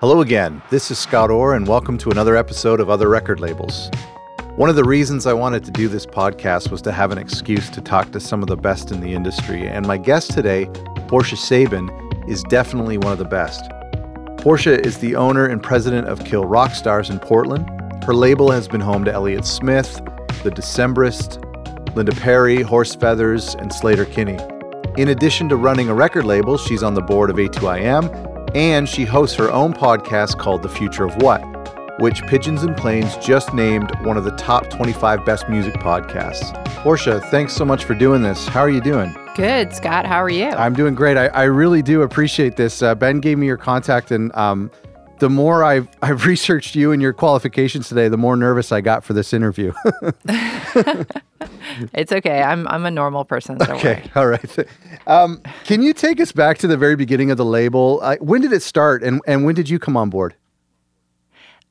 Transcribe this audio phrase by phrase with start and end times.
[0.00, 0.62] Hello again.
[0.70, 3.90] This is Scott Orr, and welcome to another episode of Other Record Labels.
[4.54, 7.68] One of the reasons I wanted to do this podcast was to have an excuse
[7.70, 10.66] to talk to some of the best in the industry, and my guest today,
[11.08, 11.90] Portia Sabin,
[12.28, 13.68] is definitely one of the best.
[14.36, 17.68] Portia is the owner and president of Kill Rock Stars in Portland.
[18.04, 19.96] Her label has been home to Elliott Smith,
[20.44, 21.44] The Decemberists,
[21.96, 24.38] Linda Perry, Horse Feathers, and Sleater-Kinney.
[24.96, 29.04] In addition to running a record label, she's on the board of A2IM and she
[29.04, 31.40] hosts her own podcast called The Future of What,
[32.00, 36.52] which Pigeons and Planes just named one of the top 25 best music podcasts.
[36.82, 38.46] Portia, thanks so much for doing this.
[38.48, 39.14] How are you doing?
[39.34, 40.06] Good, Scott.
[40.06, 40.46] How are you?
[40.50, 41.16] I'm doing great.
[41.16, 42.82] I, I really do appreciate this.
[42.82, 44.70] Uh, ben gave me your contact, and um,
[45.18, 49.04] the more I've, I've researched you and your qualifications today, the more nervous I got
[49.04, 49.72] for this interview.
[51.92, 52.42] it's okay.
[52.42, 53.60] I'm I'm a normal person.
[53.60, 54.10] okay, worry.
[54.14, 54.58] all right.
[55.06, 58.00] Um, can you take us back to the very beginning of the label?
[58.02, 60.34] Uh, when did it start, and and when did you come on board?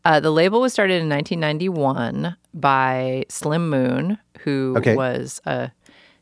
[0.06, 4.96] Uh, the label was started in 1991 by Slim Moon, who okay.
[4.96, 5.72] was a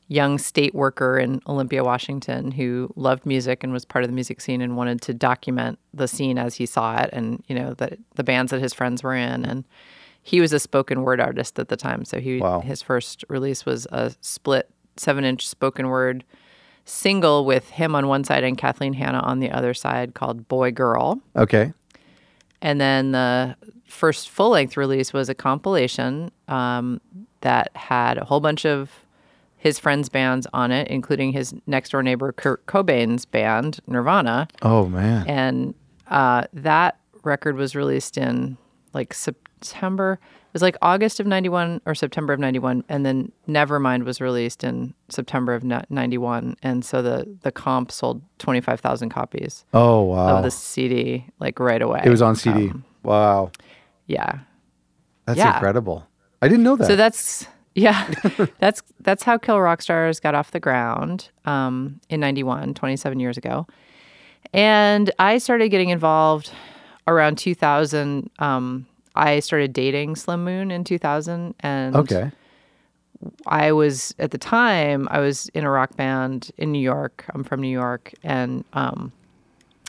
[0.08, 4.40] young state worker in Olympia, Washington, who loved music and was part of the music
[4.40, 7.98] scene and wanted to document the scene as he saw it, and you know the
[8.16, 9.64] the bands that his friends were in, and
[10.22, 12.06] he was a spoken word artist at the time.
[12.06, 12.62] So he wow.
[12.62, 16.24] his first release was a split seven inch spoken word
[16.86, 20.72] single with him on one side and Kathleen Hanna on the other side called Boy
[20.72, 21.20] Girl.
[21.36, 21.74] Okay.
[22.62, 23.56] And then the
[23.88, 27.02] first full length release was a compilation um,
[27.42, 29.05] that had a whole bunch of
[29.66, 34.48] his friends' bands on it, including his next door neighbor Kurt Cobain's band Nirvana.
[34.62, 35.26] Oh man!
[35.28, 35.74] And
[36.08, 38.60] uh, that record was released in
[38.94, 40.20] like September.
[40.22, 42.84] It was like August of 91 or September of 91.
[42.88, 46.58] And then Nevermind was released in September of 91.
[46.62, 49.66] And so the, the comp sold 25,000 copies.
[49.74, 50.38] Oh, wow.
[50.38, 52.04] Of the CD, like right away.
[52.06, 52.70] It was on CD.
[52.70, 53.52] Um, wow.
[54.06, 54.42] Yeah.
[55.26, 55.56] That's yeah.
[55.56, 56.08] incredible.
[56.42, 56.88] I didn't know that.
[56.88, 57.48] So that's.
[57.76, 58.10] Yeah,
[58.60, 63.38] that's that's how Kill Rock Stars got off the ground um, in '91, 27 years
[63.38, 63.68] ago,
[64.54, 66.52] and I started getting involved
[67.06, 68.30] around 2000.
[68.40, 72.32] Um, I started dating Slim Moon in 2000, and okay.
[73.46, 77.26] I was at the time I was in a rock band in New York.
[77.34, 79.12] I'm from New York, and um,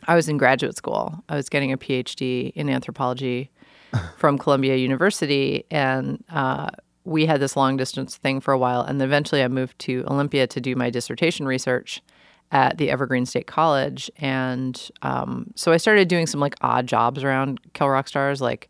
[0.09, 1.23] I was in graduate school.
[1.29, 3.51] I was getting a PhD in anthropology
[4.17, 6.71] from Columbia University, and uh,
[7.07, 8.83] we had this long distance thing for a while.
[8.83, 12.03] And then eventually, I moved to Olympia to do my dissertation research
[12.53, 17.25] at the Evergreen State College, and um, so I started doing some like odd jobs
[17.25, 18.69] around Kill Rock Stars, like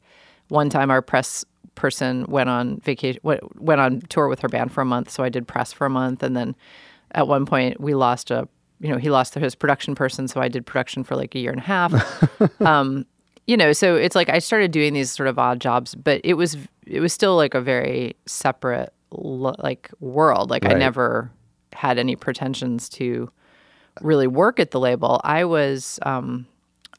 [0.49, 1.45] one time our press
[1.75, 5.29] person went on vacation went on tour with her band for a month so i
[5.29, 6.23] did press for a month.
[6.23, 6.57] And then
[7.13, 8.49] at one point we lost a
[8.81, 11.53] you know he lost his production person so i did production for like a year
[11.53, 12.61] and a half.
[12.61, 13.07] Um,
[13.47, 16.35] you know so it's like i started doing these sort of odd jobs but it
[16.35, 20.51] was it was still like a very separate like world.
[20.51, 20.77] Like right.
[20.77, 21.31] i never
[21.73, 23.31] had any pretensions to
[24.01, 25.21] really work at the label.
[25.25, 26.47] I was um,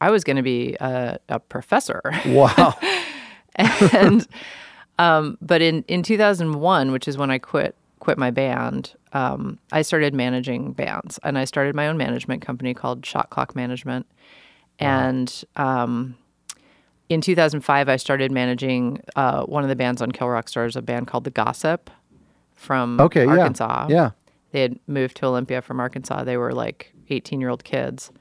[0.01, 2.01] i was going to be a, a professor.
[2.25, 2.75] Wow.
[3.59, 4.27] And
[4.99, 9.81] um, but in in 2001, which is when I quit quit my band, um, I
[9.81, 14.05] started managing bands, and I started my own management company called Shot Clock Management.
[14.77, 16.15] And um,
[17.09, 20.81] in 2005, I started managing uh, one of the bands on Kill Rock Stars, a
[20.81, 21.89] band called The Gossip
[22.55, 23.87] from okay, Arkansas.
[23.89, 23.95] Yeah.
[23.95, 24.11] yeah.
[24.51, 26.23] They had moved to Olympia from Arkansas.
[26.23, 28.11] They were like 18 year old kids.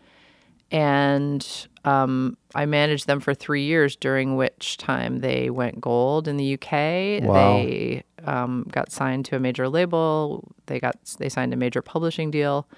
[0.70, 1.46] And
[1.84, 6.54] um, I managed them for three years, during which time they went gold in the
[6.54, 7.22] UK.
[7.22, 7.34] Wow.
[7.34, 10.52] They um, got signed to a major label.
[10.66, 12.68] They got they signed a major publishing deal.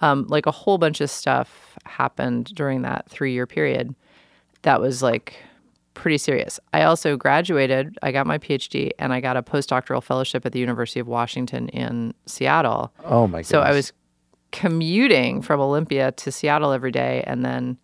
[0.00, 3.94] Um, like a whole bunch of stuff happened during that three year period.
[4.62, 5.36] That was like
[5.94, 6.60] pretty serious.
[6.72, 7.98] I also graduated.
[8.02, 11.68] I got my PhD and I got a postdoctoral fellowship at the University of Washington
[11.70, 12.92] in Seattle.
[13.04, 13.38] Oh my!
[13.38, 13.48] Goodness.
[13.48, 13.92] So I was
[14.52, 17.78] commuting from Olympia to Seattle every day, and then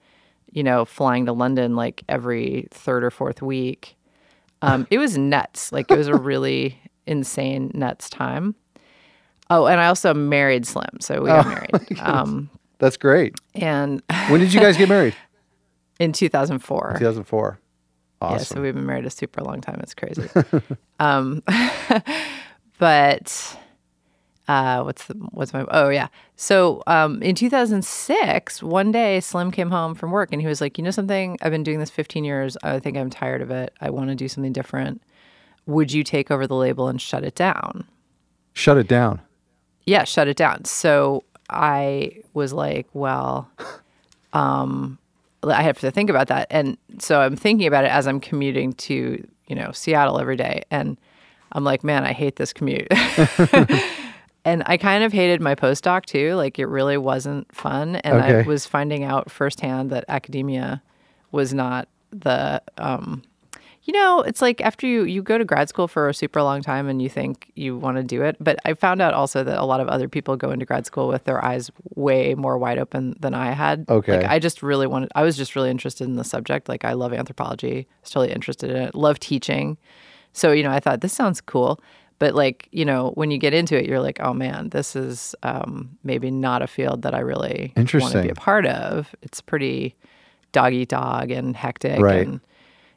[0.56, 3.96] you know, flying to London like every third or fourth week.
[4.62, 5.70] Um, it was nuts.
[5.70, 8.54] Like it was a really insane nuts time.
[9.50, 12.00] Oh, and I also married Slim, so we got oh, married.
[12.00, 13.38] Um, That's great.
[13.54, 15.14] And when did you guys get married?
[15.98, 16.96] In 2004.
[16.98, 17.58] 2004.
[18.20, 18.38] Awesome.
[18.38, 19.78] Yeah, so we've been married a super long time.
[19.82, 20.28] It's crazy.
[21.00, 21.42] um,
[22.78, 23.56] but
[24.48, 29.70] uh, what's the what's my oh yeah so um, in 2006 one day slim came
[29.70, 32.24] home from work and he was like you know something i've been doing this 15
[32.24, 35.02] years i think i'm tired of it i want to do something different
[35.66, 37.84] would you take over the label and shut it down
[38.52, 39.20] shut it down
[39.84, 43.50] yeah shut it down so i was like well
[44.32, 44.98] um
[45.46, 46.46] I have to think about that.
[46.50, 50.62] And so I'm thinking about it as I'm commuting to, you know, Seattle every day.
[50.70, 50.96] And
[51.52, 52.88] I'm like, man, I hate this commute.
[54.44, 56.34] and I kind of hated my postdoc too.
[56.34, 57.96] Like it really wasn't fun.
[57.96, 60.82] And I was finding out firsthand that academia
[61.32, 63.22] was not the um
[63.86, 66.60] you know, it's like after you you go to grad school for a super long
[66.60, 69.58] time and you think you want to do it, but I found out also that
[69.58, 72.78] a lot of other people go into grad school with their eyes way more wide
[72.78, 73.86] open than I had.
[73.88, 74.18] Okay.
[74.18, 76.68] Like I just really wanted I was just really interested in the subject.
[76.68, 77.86] Like I love anthropology.
[77.88, 78.94] I was totally interested in it.
[78.96, 79.78] Love teaching.
[80.32, 81.80] So, you know, I thought this sounds cool.
[82.18, 85.34] But like, you know, when you get into it, you're like, oh man, this is
[85.44, 89.14] um, maybe not a field that I really want to be a part of.
[89.22, 89.94] It's pretty
[90.52, 92.00] dog eat dog and hectic.
[92.00, 92.26] Right.
[92.26, 92.40] And,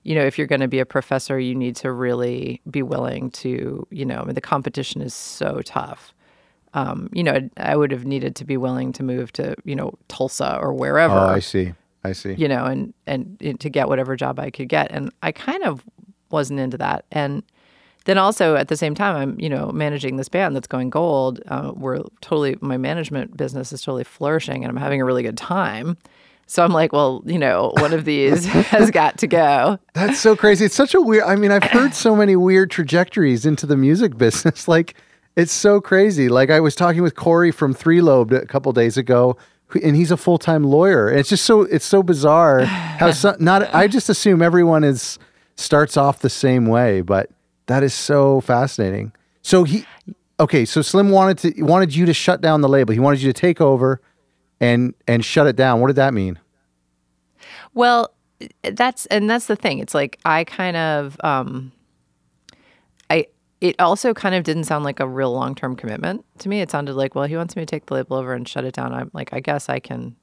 [0.03, 3.31] you know, if you're going to be a professor, you need to really be willing
[3.31, 6.13] to, you know, I mean, the competition is so tough.
[6.73, 9.93] Um, you know, I would have needed to be willing to move to, you know,
[10.07, 11.73] Tulsa or wherever Oh, I see.
[12.03, 12.33] I see.
[12.35, 14.89] you know, and and and to get whatever job I could get.
[14.91, 15.83] And I kind of
[16.31, 17.05] wasn't into that.
[17.11, 17.43] And
[18.05, 21.41] then also at the same time, I'm you know managing this band that's going gold.
[21.47, 25.37] Uh, we're totally my management business is totally flourishing, and I'm having a really good
[25.37, 25.97] time.
[26.49, 29.77] So I'm like, well, you know, one of these has got to go.
[29.93, 30.65] That's so crazy.
[30.65, 31.25] It's such a weird.
[31.25, 34.67] I mean, I've heard so many weird trajectories into the music business.
[34.79, 34.95] Like,
[35.35, 36.27] it's so crazy.
[36.27, 39.37] Like, I was talking with Corey from Three Lobed a couple days ago,
[39.83, 41.07] and he's a full time lawyer.
[41.07, 43.73] And it's just so it's so bizarre how some, not.
[43.73, 45.19] I just assume everyone is
[45.55, 47.29] starts off the same way, but
[47.67, 49.11] that is so fascinating.
[49.43, 49.85] So he,
[50.39, 52.93] okay, so Slim wanted to wanted you to shut down the label.
[52.93, 54.01] He wanted you to take over
[54.59, 55.81] and and shut it down.
[55.81, 56.39] What did that mean?
[57.73, 58.13] Well,
[58.63, 59.79] that's and that's the thing.
[59.79, 61.71] It's like I kind of um
[63.09, 63.27] I
[63.61, 66.61] it also kind of didn't sound like a real long-term commitment to me.
[66.61, 68.73] It sounded like, well, he wants me to take the label over and shut it
[68.73, 68.93] down.
[68.93, 70.15] I'm like, I guess I can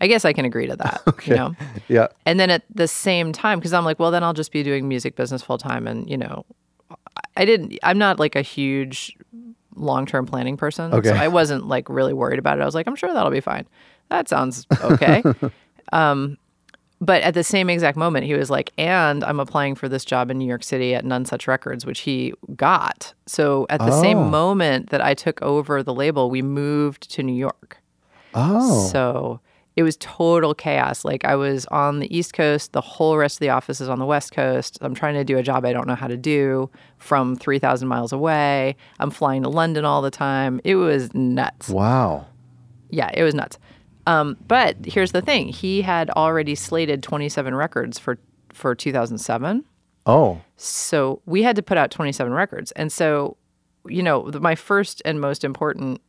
[0.00, 1.54] I guess I can agree to that, you know.
[1.88, 2.08] Yeah.
[2.24, 4.88] And then at the same time, because I'm like, well, then I'll just be doing
[4.88, 5.86] music business full time.
[5.86, 6.44] And, you know,
[7.36, 9.16] I didn't, I'm not like a huge
[9.76, 10.92] long term planning person.
[10.92, 11.08] Okay.
[11.10, 12.62] So I wasn't like really worried about it.
[12.62, 13.66] I was like, I'm sure that'll be fine.
[14.08, 15.22] That sounds okay.
[15.92, 16.38] um,
[17.00, 20.30] but at the same exact moment, he was like, and I'm applying for this job
[20.30, 23.12] in New York City at Nonesuch Records, which he got.
[23.26, 24.00] So at the Oh.
[24.02, 27.78] same moment that I took over the label, we moved to New York.
[28.34, 28.88] Oh.
[28.88, 29.40] So
[29.76, 31.04] it was total chaos.
[31.04, 33.98] Like I was on the East Coast, the whole rest of the office is on
[33.98, 34.78] the West Coast.
[34.80, 38.12] I'm trying to do a job I don't know how to do from 3,000 miles
[38.12, 38.76] away.
[38.98, 40.60] I'm flying to London all the time.
[40.64, 41.68] It was nuts.
[41.68, 42.26] wow.
[42.88, 43.58] Yeah, it was nuts.
[44.06, 48.18] Um, but here's the thing: he had already slated 27 records for
[48.52, 49.64] for 2007.
[50.06, 50.40] Oh.
[50.56, 52.72] So we had to put out 27 records.
[52.72, 53.36] And so,
[53.86, 56.00] you know, the, my first and most important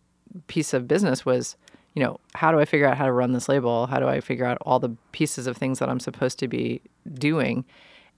[0.48, 1.58] piece of business was,
[1.94, 3.88] you know, how do I figure out how to run this label?
[3.88, 6.82] How do I figure out all the pieces of things that I'm supposed to be
[7.14, 7.66] doing?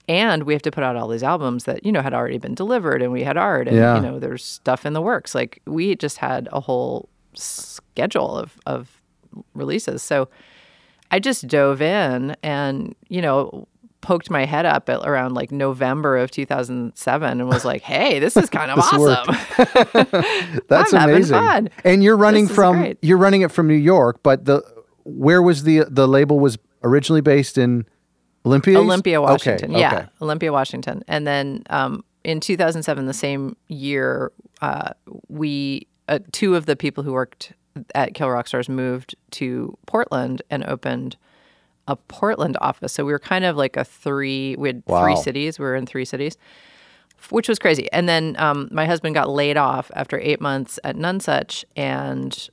[0.08, 2.54] And we have to put out all these albums that, you know, had already been
[2.54, 3.94] delivered and we had art and, Yeah.
[3.96, 5.34] you know, there's stuff in the works.
[5.34, 9.00] Like we just had a whole schedule of, of
[9.54, 10.02] releases.
[10.02, 10.28] So
[11.10, 13.68] I just dove in and, you know,
[14.00, 18.36] poked my head up at around like November of 2007 and was like, hey, this
[18.36, 19.34] is kind of awesome.
[20.68, 21.36] That's I'm amazing.
[21.36, 21.70] fun.
[21.84, 22.98] And you're running from great.
[23.02, 24.62] you're running it from New York, but the
[25.04, 27.84] where was the the label was originally based in
[28.46, 28.78] Olympia?
[28.78, 29.72] Olympia, Okay, Washington.
[29.72, 30.06] Yeah, okay.
[30.22, 31.02] Olympia, Washington.
[31.08, 34.92] And then um, in 2007, the same year, uh,
[35.28, 37.52] we uh, two of the people who worked
[37.94, 41.16] at Kill Rock Stars moved to Portland and opened
[41.88, 42.92] a Portland office.
[42.92, 44.54] So we were kind of like a three.
[44.56, 45.58] We had three cities.
[45.58, 46.36] We were in three cities.
[47.28, 47.86] Which was crazy.
[47.92, 52.48] And then um, my husband got laid off after eight months at Nonesuch, and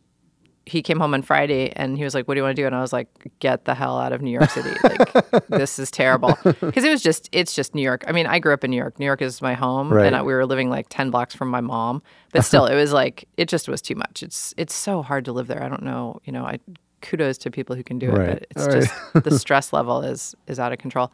[0.66, 2.66] he came home on Friday and he was like, "What do you want to do?"
[2.68, 3.08] And I was like,
[3.40, 4.76] "Get the hell out of New York City!
[4.84, 8.04] Like, this is terrible." Because it was just, it's just New York.
[8.10, 9.00] I mean, I grew up in New York.
[9.00, 10.06] New York is my home, Right.
[10.06, 12.04] and I, we were living like ten blocks from my mom.
[12.34, 14.22] But still, it was like, it just was too much.
[14.22, 15.64] It's, it's so hard to live there.
[15.64, 16.20] I don't know.
[16.26, 16.60] You know, I
[17.02, 18.28] kudos to people who can do it, Right.
[18.30, 18.84] but it's All right.
[19.14, 21.12] just the stress level is is out of control.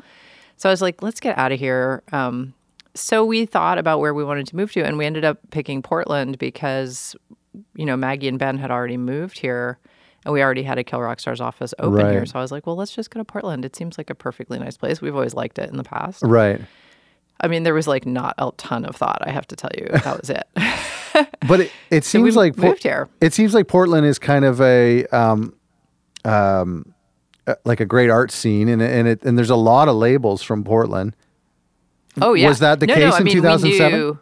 [0.57, 2.03] So I was like, let's get out of here.
[2.11, 2.53] Um,
[2.95, 5.81] so we thought about where we wanted to move to, and we ended up picking
[5.81, 7.15] Portland because,
[7.75, 9.79] you know, Maggie and Ben had already moved here,
[10.25, 12.25] and we already had a Kill Rock Stars office open here.
[12.27, 13.65] So I was like, well, let's just go to Portland.
[13.65, 15.01] It seems like a perfectly nice place.
[15.01, 16.21] We've always liked it in the past.
[16.23, 16.61] Right.
[17.41, 19.23] I mean, there was like not a ton of thought.
[19.25, 20.47] I have to tell you, that was it.
[21.47, 23.09] But it, it so seems like Por- moved here.
[23.21, 25.53] it seems like Portland is kind of a um
[26.25, 26.93] um
[27.47, 30.41] uh, like a great art scene and and it and there's a lot of labels
[30.41, 31.15] from Portland.
[32.21, 32.47] Oh yeah.
[32.47, 34.19] Was that the no, case no, in 2007?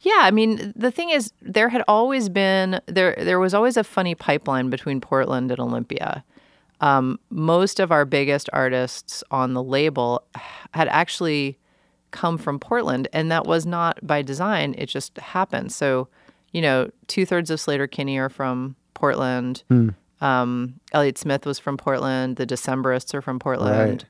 [0.00, 3.16] Yeah, I mean, the thing is, there had always been there.
[3.18, 6.22] There was always a funny pipeline between Portland and Olympia.
[6.80, 10.22] um, most of our biggest artists on the label
[10.74, 11.58] had actually
[12.10, 14.74] come from Portland, and that was not by design.
[14.78, 15.72] It just happened.
[15.72, 16.08] So,
[16.52, 19.62] you know, two thirds of Sleater-Kinney are from Portland.
[20.20, 22.36] Um, Elliott Smith was from Portland.
[22.36, 24.02] The Decemberists are from Portland.
[24.02, 24.04] Right.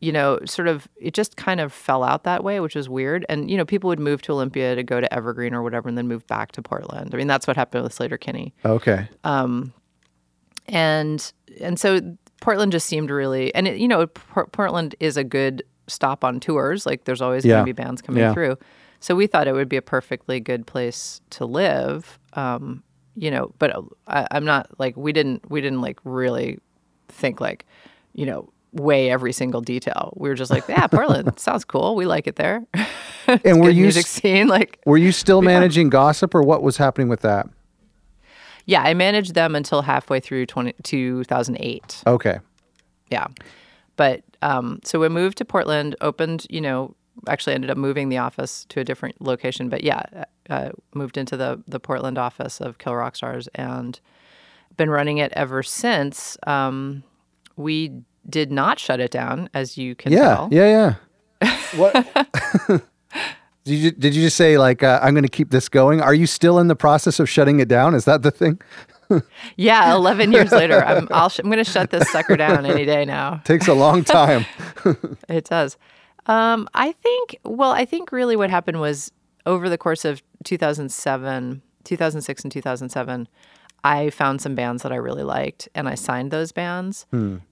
[0.00, 3.24] You know, sort of, it just kind of fell out that way, which was weird.
[3.28, 5.96] And you know, people would move to Olympia to go to Evergreen or whatever, and
[5.96, 7.14] then move back to Portland.
[7.14, 9.08] I mean, that's what happened with Sleater-Kinney Okay.
[9.24, 9.72] Um,
[10.68, 12.00] and and so
[12.40, 16.38] Portland just seemed really and it, you know Por- Portland is a good stop on
[16.40, 17.54] tours like there's always Yeah.
[17.54, 18.32] going to be bands coming Yeah.
[18.32, 18.58] through
[19.00, 22.82] so we thought it would be a perfectly good place to live um,
[23.14, 26.58] you know but uh, I, I'm not like we didn't we didn't like really
[27.08, 27.66] think like
[28.14, 32.06] you know weigh every single detail we were just like yeah Portland sounds cool we
[32.06, 32.64] like it there
[33.44, 37.08] and were you music scene like were you still managing gossip or what was happening
[37.08, 37.48] with that?
[38.64, 42.38] yeah I managed them until halfway through 20, 2008 Okay.
[43.12, 43.26] Yeah.
[43.96, 46.96] But um, so we moved to Portland, opened, you know,
[47.28, 49.68] actually ended up moving the office to a different location.
[49.68, 50.02] But yeah,
[50.50, 53.98] uh, moved into the, the Portland office of Kill Rock Stars and
[54.76, 56.36] been running it ever since.
[56.46, 57.02] Um,
[57.56, 57.92] we
[58.28, 60.34] did not shut it down, as you can Yeah.
[60.36, 60.48] tell.
[60.50, 60.94] Yeah.
[61.42, 61.56] Yeah.
[61.76, 61.94] What?
[63.64, 66.00] Did you, did you just say like uh, I'm going to keep this going?
[66.00, 67.94] Are you still in the process of shutting it down?
[67.94, 68.60] Is that the thing?
[69.56, 73.04] Yeah, 11 years later, I'm, sh- I'm going to shut this sucker down any day
[73.04, 73.42] now.
[73.44, 74.46] Takes a long time.
[75.28, 75.76] It does.
[76.26, 79.10] Um, I think, well, I think really what happened was
[79.46, 83.28] over the course of 2007, 2006 and 2007,
[83.84, 87.06] I found some bands that I really liked and I signed those bands.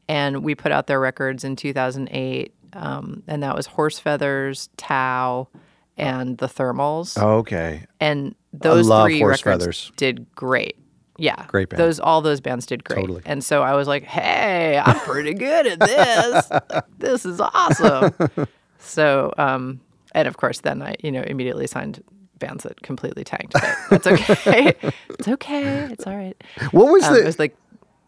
[0.09, 2.55] And we put out their records in 2008.
[2.73, 5.49] Um, and that was Horse Feathers, Thao,
[5.97, 7.21] and the Thermals.
[7.21, 7.85] okay.
[7.99, 9.93] And those three Horse records Feathers.
[9.97, 10.77] did great.
[11.19, 11.81] Yeah, Great band.
[11.83, 13.01] Those all those bands did great.
[13.01, 13.23] Totally.
[13.27, 16.51] And so I was like, "Hey, I'm pretty good at this.
[16.51, 18.15] Like, this is awesome."
[18.81, 19.81] so, um,
[20.15, 22.03] and of course, then I, you know, immediately signed
[22.39, 23.53] bands that completely tanked.
[23.53, 24.75] But that's okay.
[25.11, 25.85] it's okay.
[25.93, 26.37] It's all right.
[26.73, 27.57] What was Um, the it was like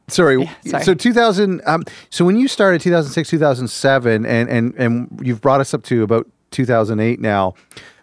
[0.09, 0.51] Sorry.
[0.67, 0.85] sorry.
[0.85, 1.63] So 2000.
[1.65, 6.03] Um, so when you started 2006, 2007, and and and you've brought us up to
[6.03, 7.55] about 2008 now.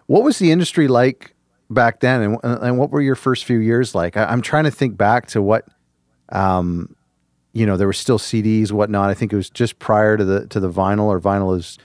[0.06, 1.34] What was the industry like
[1.70, 4.16] back then, and and what were your first few years like?
[4.16, 5.66] I, I'm trying to think back to what.
[6.30, 6.96] Um,
[7.52, 9.10] you know, there were still CDs, whatnot.
[9.10, 11.78] I think it was just prior to the to the vinyl, or vinyl is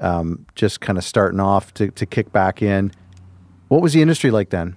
[0.00, 2.92] um, just kind of starting off to to kick back in.
[3.68, 4.76] What was the industry like then?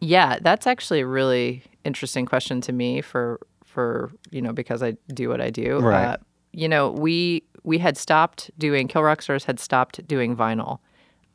[0.00, 4.96] Yeah, that's actually a really interesting question to me for for you know because I
[5.14, 5.78] do what I do.
[5.78, 6.04] Right.
[6.04, 6.16] Uh,
[6.52, 10.78] you know, we we had stopped doing Kill Rock Stars had stopped doing vinyl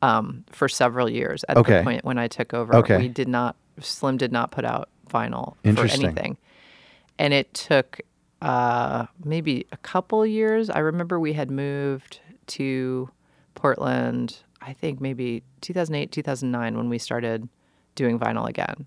[0.02, 1.44] um, for several years.
[1.48, 1.78] At Okay.
[1.78, 2.98] the point when I took over, Okay.
[2.98, 6.04] we did not Slim did not put out vinyl for Interesting.
[6.04, 6.36] anything,
[7.18, 8.00] and it took
[8.42, 10.68] uh, maybe a couple years.
[10.70, 13.10] I remember we had moved to
[13.54, 14.36] Portland.
[14.62, 17.48] I think maybe 2008, 2009 when we started
[17.94, 18.86] doing vinyl again.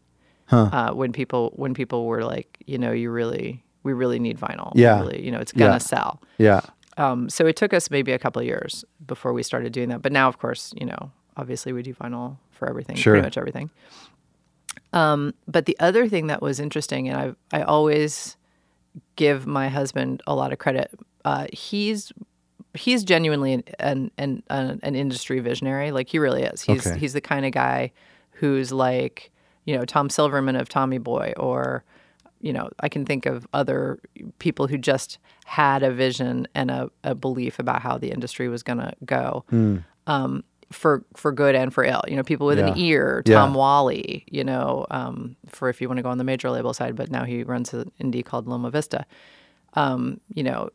[0.52, 4.72] Uh, when people when people were like, you know, you really we really need vinyl.
[4.76, 5.00] Yeah.
[5.00, 5.78] really, you know, it's gonna Yeah.
[5.78, 6.22] sell.
[6.40, 6.62] Yeah.
[6.98, 10.02] Um, so it took us maybe a couple of years before we started doing that.
[10.02, 13.14] But now, of course, you know, obviously we do vinyl for everything, Sure.
[13.14, 13.70] pretty much everything.
[14.92, 18.36] Um, but the other thing that was interesting, and I I always
[19.16, 20.90] give my husband a lot of credit.
[21.24, 22.12] Uh, he's
[22.74, 25.92] he's genuinely an an, an an an industry visionary.
[25.92, 26.62] Like he really is.
[26.62, 26.98] He's Okay.
[27.00, 27.92] he's the kind of guy
[28.32, 29.32] who's like
[29.66, 31.84] you know Tom Silverman of Tommy Boy or
[32.42, 34.00] you know, I can think of other
[34.40, 38.64] people who just had a vision and a, a belief about how the industry was
[38.64, 39.44] going to go,
[40.08, 42.02] um, for for good and for ill.
[42.08, 42.74] You know, people with an Yeah.
[42.78, 43.36] ear, Yeah.
[43.40, 44.24] Tom Whalley.
[44.32, 47.12] You know, um, for if you want to go on the major label side, but
[47.12, 49.06] now he runs an indie called Loma Vista.
[49.76, 50.70] Um, you know,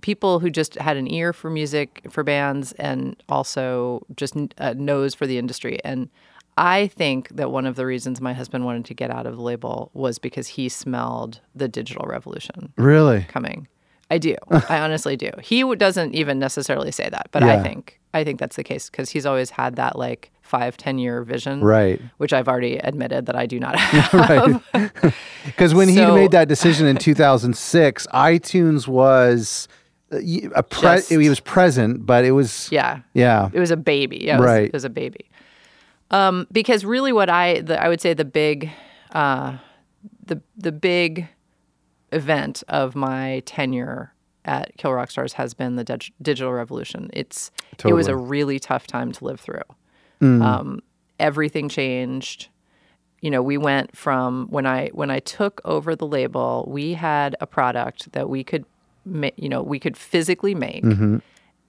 [0.00, 5.14] people who just had an ear for music for bands and also just a nose
[5.14, 6.08] for the industry and.
[6.56, 9.42] I think that one of the reasons my husband wanted to get out of the
[9.42, 13.24] label was because he smelled the digital revolution Really?
[13.24, 13.66] coming.
[14.08, 14.36] I do.
[14.68, 15.32] I honestly do.
[15.42, 19.10] He doesn't even necessarily say that, but I think I think that's the case because
[19.10, 22.00] he's always had that like five, ten year vision, Right.
[22.18, 24.62] Which I've already admitted that I do not have.
[25.44, 29.68] Because when he made that decision in 2006, iTunes was
[30.12, 30.16] uh,
[30.54, 33.50] a pre- Just- it was present, but it was yeah, yeah.
[33.52, 34.22] it was a baby.
[34.24, 34.66] Yeah, it was, Right.
[34.68, 35.28] it was a baby.
[36.10, 38.70] Um, because really, what I the, I would say the big,
[39.12, 39.58] uh,
[40.24, 41.28] the the big
[42.12, 44.13] event of my tenure
[44.44, 47.10] at Kill Rock Stars has been the dig- digital revolution.
[47.12, 47.50] It's
[47.90, 49.62] it was a really tough time to live through.
[50.42, 50.80] Um,
[51.18, 52.48] everything changed.
[53.20, 57.36] You know, we went from when I when I took over the label, we had
[57.40, 58.64] a product that we could
[59.04, 61.18] ma- you know, we could physically make Mm-hmm.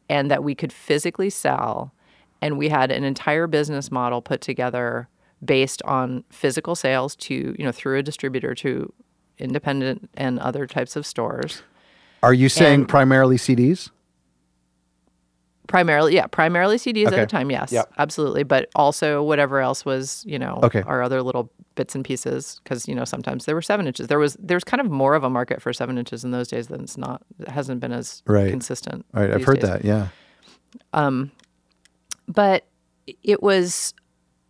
[0.09, 1.93] and that we could physically sell.
[2.41, 5.07] And we had an entire business model put together
[5.43, 8.91] based on physical sales to, you know, through a distributor to
[9.37, 11.61] independent and other types of stores.
[12.25, 13.91] Are you saying And- primarily CDs?
[15.67, 17.15] Primarily, yeah, primarily CDs Okay.
[17.17, 17.91] at the time, yes, Yep.
[17.97, 18.43] absolutely.
[18.43, 20.81] But also whatever else was, you know, Okay.
[20.85, 22.59] our other little bits and pieces.
[22.63, 24.07] Because you know, sometimes there were seven inches.
[24.07, 26.67] There was there's kind of more of a market for seven inches in those days
[26.67, 27.23] than it's not.
[27.39, 28.49] It hasn't been as Right.
[28.51, 29.05] consistent.
[29.13, 29.69] Right, I've heard days.
[29.69, 29.85] that.
[29.85, 30.07] Yeah.
[30.93, 31.31] Um,
[32.27, 32.65] but
[33.23, 33.93] it was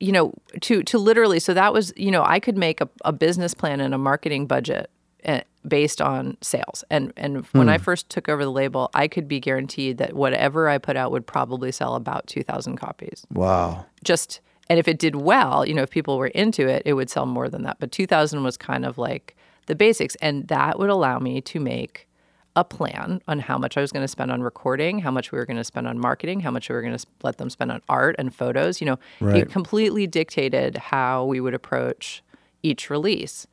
[0.01, 3.13] you know to to literally so that was you know i could make a, a
[3.13, 4.89] business plan and a marketing budget
[5.25, 7.83] Eh, based on sales and and when i hmm.
[7.83, 11.25] first took over the label i could be guaranteed that whatever i put out would
[11.25, 13.87] probably sell about 2000 copies Wow.
[14.03, 17.09] just and if it did well you know if people were into it it would
[17.09, 20.91] sell more than that but 2000 was kind of like the basics and that would
[20.91, 22.07] allow me to make
[22.55, 25.37] a plan on how much I was going to spend on recording, how much we
[25.37, 27.69] were going to spend on marketing, how much we were going to let them spend
[27.69, 28.79] on art and photos.
[28.79, 29.41] You know, Right.
[29.41, 32.23] it completely dictated how we would approach
[32.63, 33.45] each release.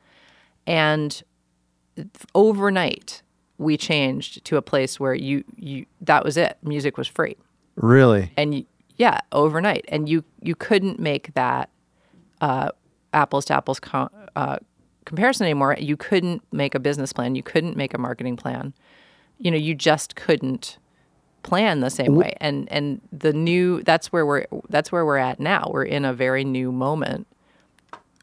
[0.69, 1.21] And
[2.34, 3.22] overnight,
[3.58, 6.58] we changed to a place where you you that was it.
[6.62, 7.37] Music was free
[7.76, 8.32] Really?
[8.37, 11.70] and you, yeah, overnight, and you you couldn't make that
[12.40, 12.70] uh,
[13.12, 14.58] apples to apples co- uh,
[15.04, 15.76] comparison anymore.
[15.78, 17.34] You couldn't make a business plan.
[17.34, 18.75] You couldn't make a marketing plan.
[19.38, 20.78] You know, you just couldn't
[21.42, 22.34] plan the same way.
[22.40, 25.68] And and the new that's where we're that's where we're at now.
[25.72, 27.26] We're in a very new moment.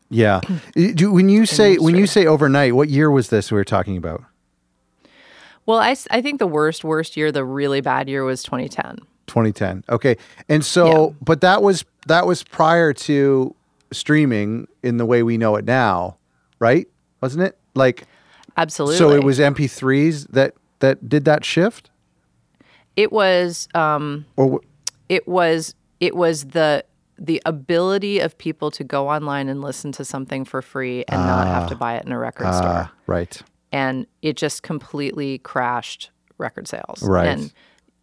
[0.10, 0.42] Yeah.
[0.76, 3.98] Do, when you say when you say overnight, what year was this we were talking
[3.98, 4.24] about?
[5.66, 8.98] Well, I, I think the worst worst year, the really bad year was 2010.
[9.28, 9.84] 2010.
[9.90, 10.18] Okay.
[10.48, 11.16] And so Yeah.
[11.22, 13.56] but that was that was prior to
[13.92, 16.18] streaming in the way we know it now,
[16.60, 16.88] right?
[17.22, 17.58] Wasn't it?
[17.76, 18.06] Like
[18.58, 18.98] Absolutely.
[18.98, 21.92] so it was MP3s that that did that shift
[22.96, 23.68] It was.
[23.76, 24.62] Um, or w-
[25.08, 26.84] it was it was the
[27.20, 31.48] the ability of people to go online and listen to something for free and not
[31.48, 32.92] have to buy it in a record ah, store.
[33.08, 33.42] right.
[33.72, 37.04] and it just completely crashed record sales.
[37.04, 37.28] Right.
[37.28, 37.54] and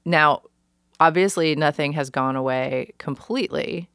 [0.04, 0.42] now
[1.00, 3.88] obviously nothing has gone away completely.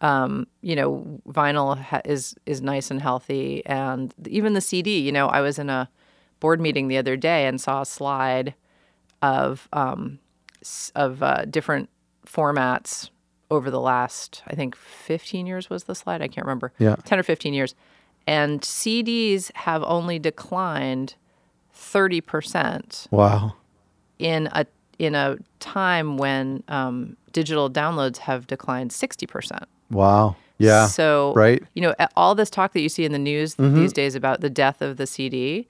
[0.00, 3.64] Um, you know vinyl ha- is is nice and healthy.
[3.66, 5.88] And even the cd you know i was in a
[6.40, 8.54] board meeting the other day and saw a slide
[9.22, 10.18] of um,
[10.96, 11.88] of uh, different
[12.26, 13.10] formats
[13.52, 16.96] over the last I think 15 years was the slide I can't remember Yeah.
[17.04, 17.74] 10 or 15 years
[18.26, 21.14] and CDs have only declined
[21.74, 23.54] 30% Wow.
[24.18, 24.66] in a
[24.98, 29.64] in a time when um, digital downloads have declined 60%.
[29.90, 30.36] Wow.
[30.58, 30.86] Yeah.
[30.86, 31.56] So, Right.
[31.60, 31.66] Mm-hmm.
[31.74, 34.50] you know, all this talk that you see in the news these days about the
[34.50, 35.66] death of the CD,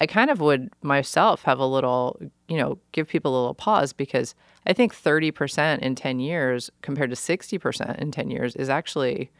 [0.00, 3.92] I kind of would myself have a little, you know, give people a little pause
[3.92, 4.34] because
[4.66, 9.30] I think 30% in 10 years compared to 60% in 10 years is actually,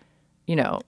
[0.47, 0.81] you know,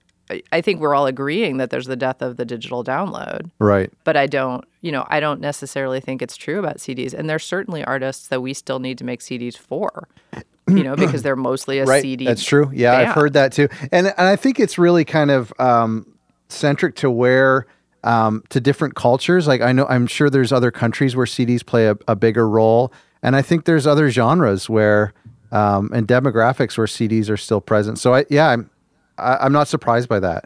[0.51, 3.91] I- think we're all agreeing that there's the death of the digital download, Right.
[4.03, 7.13] but I don't, you know, I don't necessarily think it's true about CDs.
[7.15, 10.07] And there's certainly artists that we still need to make CDs for,
[10.69, 12.01] you know, because they're mostly a right.
[12.03, 12.25] CD.
[12.25, 12.69] That's true.
[12.73, 16.05] Yeah, I've heard that too, and and I think it's really kind of um,
[16.47, 17.65] centric to where
[18.03, 19.47] um, to different cultures.
[19.47, 22.93] Like I know, I'm sure there's other countries where CDs play a, a bigger role,
[23.21, 25.13] and I think there's other genres where
[25.51, 27.99] um, and demographics where CDs are still present.
[27.99, 28.69] So I yeah, I'm
[29.17, 30.45] I, I'm not surprised by that.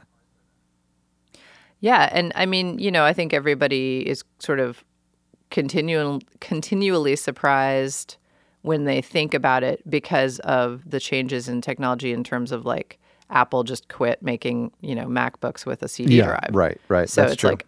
[1.80, 4.86] Yeah, and I mean, you know, I think everybody is sort of
[5.50, 8.16] continual, continually surprised
[8.62, 13.00] when they think about it because of the changes in technology in terms of like
[13.34, 16.50] Apple just quit making, you know, MacBooks with a CD Yeah, drive.
[16.54, 17.10] right, right.
[17.10, 17.50] So That's it's true.
[17.50, 17.66] like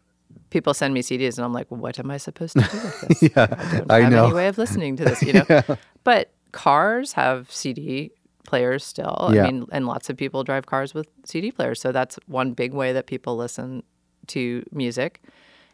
[0.51, 3.23] people send me CDs and I'm like, what am I supposed to do with this?
[3.35, 4.25] yeah, I don't I have know.
[4.25, 5.63] any way of listening to this, you know.
[6.03, 8.11] But cars have CD
[8.45, 9.31] players still.
[9.33, 9.43] Yeah.
[9.43, 12.73] I mean, and lots of people drive cars with CD players, so that's one big
[12.73, 13.83] way that people listen
[14.27, 15.21] to music.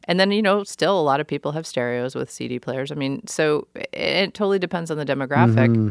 [0.06, 2.92] And then you know, still a lot of people have stereos with CD players.
[2.92, 5.70] I mean, so it, it totally depends on the demographic.
[5.70, 5.90] Mm-hmm.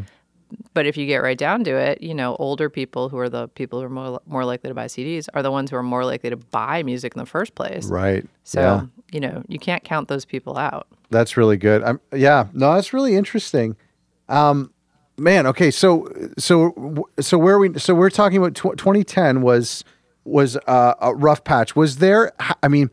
[0.73, 3.49] But if you get right down to it, you know, older people who are the
[3.49, 6.05] people who are more more likely to buy CDs are the ones who are more
[6.05, 7.87] likely to buy music in the first place.
[7.87, 8.27] Right.
[8.45, 8.83] So yeah.
[9.13, 10.87] you know, you can't count those people out.
[11.11, 11.83] That's really good.
[11.83, 13.77] I'm yeah, no, that's really interesting.
[14.29, 14.73] Um
[15.17, 16.09] man, okay, so
[16.39, 19.85] so so where we so we're talking about tw- 2010 was
[20.25, 21.75] was uh, a rough patch.
[21.75, 22.33] Was there
[22.63, 22.91] I mean,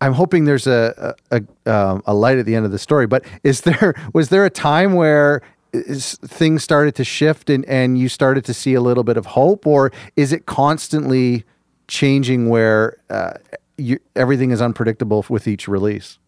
[0.00, 3.06] I'm hoping there's a a, a, um, a light at the end of the story,
[3.06, 5.42] but is there was there a time where
[5.82, 9.66] things started to shift and and you started to see a little bit of hope
[9.66, 11.44] or is it constantly
[11.88, 13.32] changing where uh,
[13.78, 16.18] you, everything is unpredictable with each release?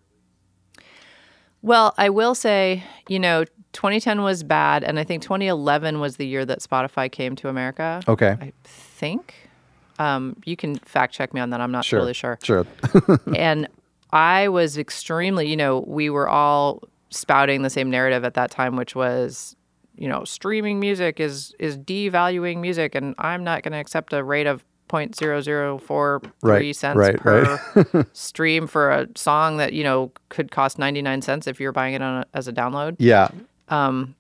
[1.63, 6.27] Well, I will say, you know, 2010 was bad, and I think 2011 was the
[6.27, 8.01] year that Spotify came to America.
[8.07, 8.37] Okay.
[8.41, 9.35] I think.
[9.99, 11.61] Um, you can fact check me on that.
[11.61, 11.99] I'm not Sure.
[11.99, 12.39] totally sure.
[12.43, 12.65] Sure.
[13.37, 13.67] and
[14.13, 18.77] I was extremely, you know, we were all spouting the same narrative at that time,
[18.77, 19.57] which was,
[19.97, 24.23] you know, streaming music is is devaluing music, and I'm not going to accept a
[24.23, 30.51] rate of 0.0043 Right, cents right, per stream for a song that you know could
[30.51, 32.97] cost 99 cents if you're buying it on a, as a download.
[32.99, 33.29] yeah.
[33.68, 34.14] Um,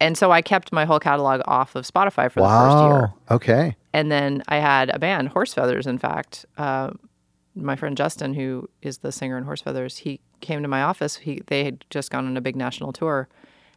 [0.00, 3.12] and so I kept my whole catalog off of Spotify for the first year.
[3.30, 3.76] Okay.
[3.94, 6.44] And then I had a band, Horse Feathers, in fact.
[6.58, 6.90] Uh,
[7.56, 11.16] my friend Justin, who is the singer in Horse Feathers, he came to my office.
[11.16, 13.28] He they had just gone on a big national tour,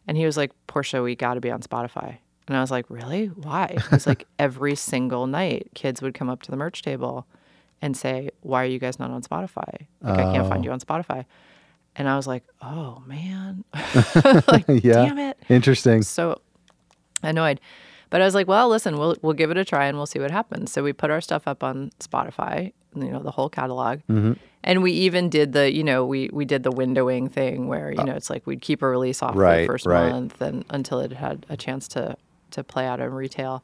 [0.06, 2.86] and he was like, "Portia, we got to be on Spotify." And I was like,
[2.88, 3.26] "Really?
[3.26, 7.26] Why?" He's like, "Every single night, kids would come up to the merch table
[7.80, 9.86] and say, "Why are you guys not on Spotify?
[10.02, 10.64] Like, I can't find oh.
[10.64, 11.24] you on Spotify."
[11.96, 13.64] And I was like, "Oh man,
[14.48, 15.04] like, Yeah.
[15.06, 16.02] damn it!" Interesting.
[16.02, 16.40] so
[17.22, 17.60] annoyed.
[18.10, 20.18] But I was like, well, listen, we'll we'll give it a try and we'll see
[20.18, 20.72] what happens.
[20.72, 24.00] So we put our stuff up on Spotify, you know, the whole catalog.
[24.10, 24.32] Mm-hmm.
[24.62, 28.04] And we even did the, you know, we we did the windowing thing where, you
[28.04, 30.10] know, it's like we'd keep a release off for Right, the first right.
[30.10, 32.16] month and until it had a chance to
[32.50, 33.62] to play out in retail.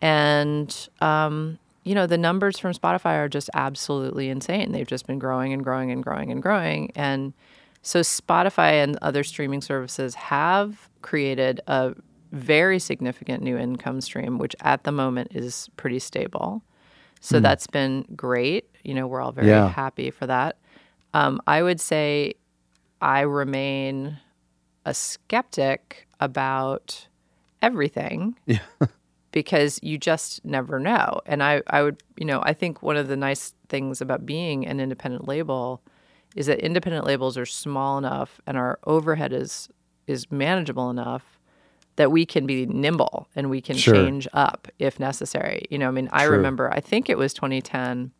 [0.00, 4.72] And um, you know, the numbers from Spotify are just absolutely insane.
[4.72, 6.92] They've just been growing and growing and growing and growing.
[6.94, 7.32] And
[7.82, 11.94] so Spotify and other streaming services have created a
[12.32, 16.62] very significant new income stream, which at the moment is pretty stable.
[17.20, 18.68] So that's been great.
[18.84, 19.68] You know, we're all very Yeah.
[19.68, 20.56] happy for that.
[21.14, 22.34] Um, I would say
[23.00, 24.18] I remain
[24.84, 27.08] a skeptic about
[27.62, 28.58] everything Yeah.
[29.32, 31.20] because you just never know.
[31.26, 34.66] And I, I would, you know, I think one of the nice things about being
[34.66, 35.82] an independent label
[36.36, 39.68] is that independent labels are small enough and our overhead is
[40.06, 41.35] is manageable enough
[41.96, 43.94] that we can be nimble and we can Sure.
[43.94, 45.66] change up if necessary.
[45.70, 46.36] You know, I mean, I True.
[46.36, 48.12] remember I think it was 2010.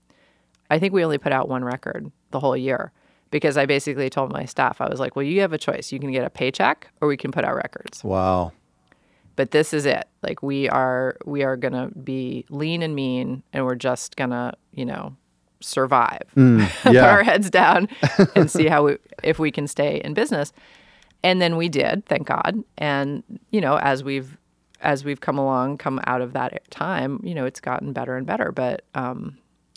[0.71, 2.91] I think we only put out one record the whole year
[3.31, 5.93] because I basically told my staff I was like, "Well, you have a choice.
[5.93, 8.53] You can get a paycheck or we can put out records." Wow.
[9.37, 13.67] but this is it like we are we are gonna be lean and mean and
[13.67, 15.15] we're just gonna you know
[15.61, 17.11] survive put Mm, yeah.
[17.11, 17.89] our heads down
[18.35, 20.53] and see how we if we can stay in business
[21.27, 24.37] and then we did thank god and you know as we've
[24.81, 28.27] as we've come along come out of that time you know it's gotten better and
[28.27, 29.37] better but um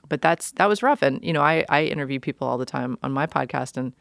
[0.10, 2.98] but that's that was rough and you know i i interview people all the time
[3.04, 3.94] on my podcast and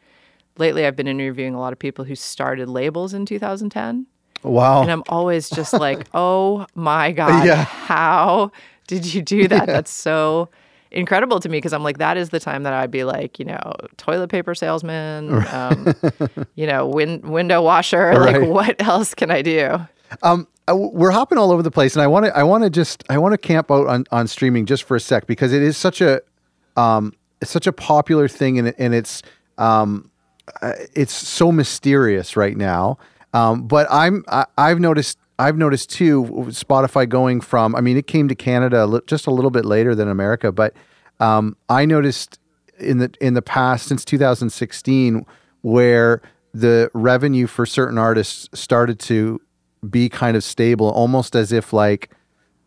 [0.57, 4.05] lately i've been interviewing a lot of people who started labels in 2010
[4.41, 4.81] Wow.
[4.83, 7.65] and I'm always just like, oh my God, Yeah.
[7.65, 8.53] how
[8.87, 9.65] did you do that?
[9.65, 10.47] That's so
[10.91, 13.45] incredible to me because I'm like, that is the time that I'd be like, you
[13.45, 15.93] know, toilet paper salesman, um,
[16.55, 18.07] you know, win- window washer.
[18.09, 18.41] Right.
[18.41, 19.79] Like, what else can I do?
[20.23, 22.69] Um, uh, we're hopping all over the place, and I want to, I want to
[22.69, 25.61] just, I want to camp out on, on streaming just for a sec because it
[25.61, 26.21] is such a,
[26.77, 29.21] um, it's such a popular thing, and, and it's,
[29.57, 30.09] um,
[30.61, 32.97] uh, it's so mysterious right now.
[33.33, 38.07] Um, but I'm, I, I've noticed, I've noticed too, Spotify going from, I mean, it
[38.07, 40.73] came to Canada just a little bit later than America, but
[41.21, 42.39] um, I noticed
[42.77, 45.25] in the in the past since 2016
[45.61, 46.21] where
[46.53, 49.41] the revenue for certain artists started to
[49.89, 52.11] be kind of stable, almost as if like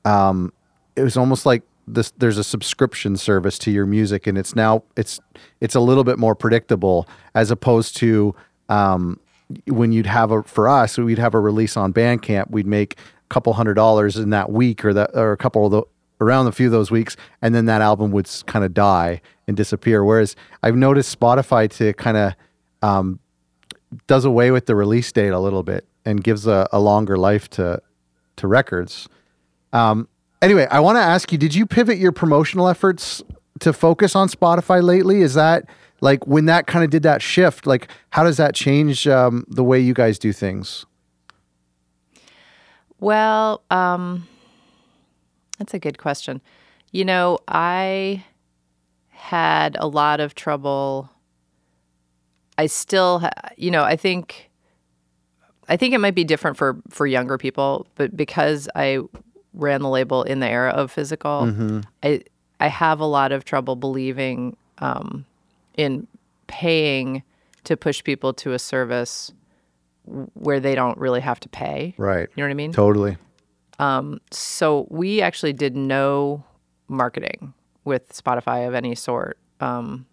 [0.04, 0.52] um,
[0.96, 2.12] it was almost like this.
[2.18, 5.20] There's a subscription service to your music, and it's now it's
[5.60, 8.34] it's a little bit more predictable as opposed to
[8.68, 9.18] um,
[9.66, 13.28] when you'd have a for us we'd have a release on Bandcamp, we'd make a
[13.28, 15.82] couple hundred dollars in that week or that or a couple of the
[16.20, 19.56] around a few of those weeks, and then that album would kind of die and
[19.56, 20.04] disappear.
[20.04, 22.34] Whereas I've noticed Spotify to kind of
[22.80, 23.18] um,
[24.06, 27.48] does away with the release date a little bit and gives a, a longer life
[27.50, 27.82] to
[28.36, 29.08] to records.
[29.72, 30.08] Um,
[30.40, 33.22] anyway, I want to ask you: Did you pivot your promotional efforts
[33.60, 35.22] to focus on Spotify lately?
[35.22, 35.68] Is that
[36.02, 37.66] like when that kind of did that shift?
[37.66, 40.84] Like, how does that change um, the way you guys do things?
[42.98, 44.28] Well, um,
[45.58, 46.42] that's a good question.
[46.90, 48.24] You know, I
[49.10, 51.08] had a lot of trouble.
[52.58, 54.50] I still, ha- you know, I think,
[55.68, 58.98] I think it might be different for for younger people, but because I
[59.54, 61.46] ran the label in the era of physical,
[62.02, 62.22] I
[62.58, 65.26] I have a lot of trouble believing um,
[65.76, 66.06] in
[66.46, 67.22] paying
[67.64, 69.32] to push people to a service
[70.34, 71.94] where they don't really have to pay.
[71.96, 72.28] Right.
[72.34, 72.72] You know what I mean?
[72.72, 73.16] Totally.
[74.30, 76.44] So we actually did no
[76.88, 77.54] marketing
[77.84, 79.38] with Spotify of any sort.
[79.60, 80.06] Um,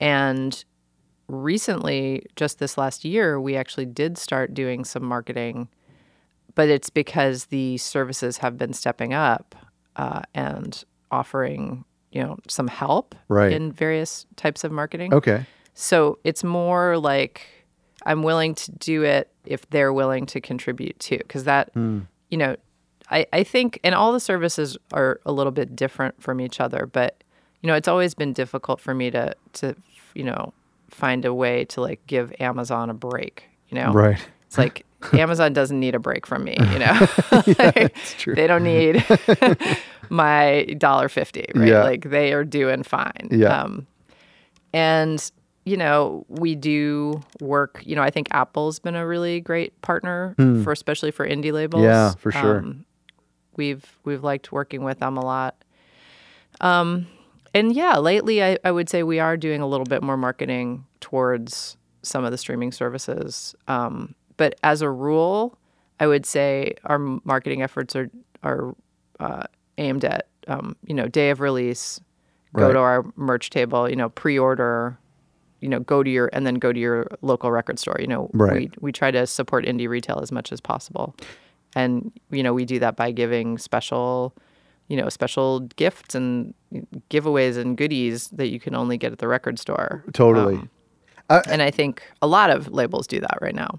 [0.00, 0.64] And
[1.28, 5.68] recently, just this last year, we actually did start doing some marketing,
[6.54, 9.54] but it's because the services have been stepping up
[9.96, 13.52] uh, and offering, you know, some help Right.
[13.52, 15.12] in various types of marketing.
[15.12, 15.44] Okay.
[15.74, 17.46] So it's more like
[18.06, 22.00] I'm willing to do it if they're willing to contribute too, because that, hmm.
[22.30, 22.56] you know,
[23.10, 26.86] I, I think, and all the services are a little bit different from each other,
[26.86, 27.22] but
[27.60, 29.74] you know, it's always been difficult for me to to
[30.14, 30.52] you know
[30.90, 33.44] find a way to like give Amazon a break.
[33.68, 34.20] You know, Right.
[34.46, 36.56] It's like Amazon doesn't need a break from me.
[36.58, 37.06] You know,
[37.58, 38.34] Like, true.
[38.34, 39.04] they don't need
[40.10, 41.46] my dollar fifty.
[41.54, 41.82] Right, Yeah.
[41.84, 43.28] like they are doing fine.
[43.30, 43.62] Yeah.
[43.62, 43.86] Um,
[44.72, 45.30] and
[45.64, 50.34] you know we do work you know i think apple's been a really great partner
[50.62, 51.82] for especially for indie labels.
[51.84, 52.58] Yeah, for sure.
[52.58, 52.84] Um,
[53.56, 55.56] we've we've liked working with them a lot
[56.60, 57.06] um
[57.54, 60.84] and yeah lately I, I would say we are doing a little bit more marketing
[61.00, 65.56] towards some of the streaming services um but as a rule
[66.00, 68.10] i would say our marketing efforts are
[68.42, 68.74] are
[69.20, 69.44] uh,
[69.78, 72.00] aimed at um, you know day of release
[72.56, 72.72] go Right.
[72.74, 74.98] to our merch table you know pre-order
[75.60, 78.30] you know go to your and then go to your local record store you know
[78.32, 78.52] Right.
[78.52, 81.14] we we try to support indie retail as much as possible
[81.74, 84.34] and you know we do that by giving special
[84.88, 86.52] you know special gifts and
[87.10, 90.56] giveaways and goodies that you can only get at the record store Totally.
[91.30, 93.78] Um, and i think a lot of labels do that right now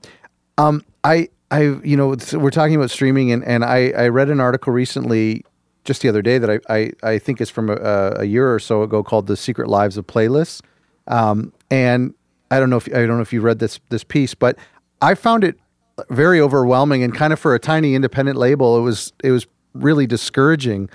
[0.57, 4.39] Um, I, I, you know, we're talking about streaming, and, and I, I read an
[4.39, 5.43] article recently,
[5.83, 8.59] just the other day, that I, I, I think is from a, a year or
[8.59, 10.61] so ago, called "The Secret Lives of Playlists."
[11.07, 12.13] Um, and
[12.49, 14.57] I don't know if I don't know if you read this this piece, but
[15.01, 15.59] I found it
[16.09, 20.07] very overwhelming, and kind of for a tiny independent label, it was it was really
[20.07, 20.89] discouraging.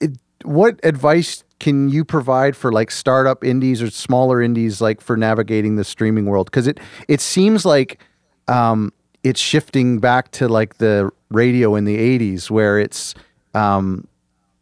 [0.00, 5.16] it, what advice can you provide for like startup indies or smaller indies like for
[5.16, 6.46] navigating the streaming world?
[6.46, 8.00] Because it it seems like
[8.46, 8.92] um
[9.22, 13.14] it's shifting back to like the radio in the 80s where it's
[13.54, 14.06] um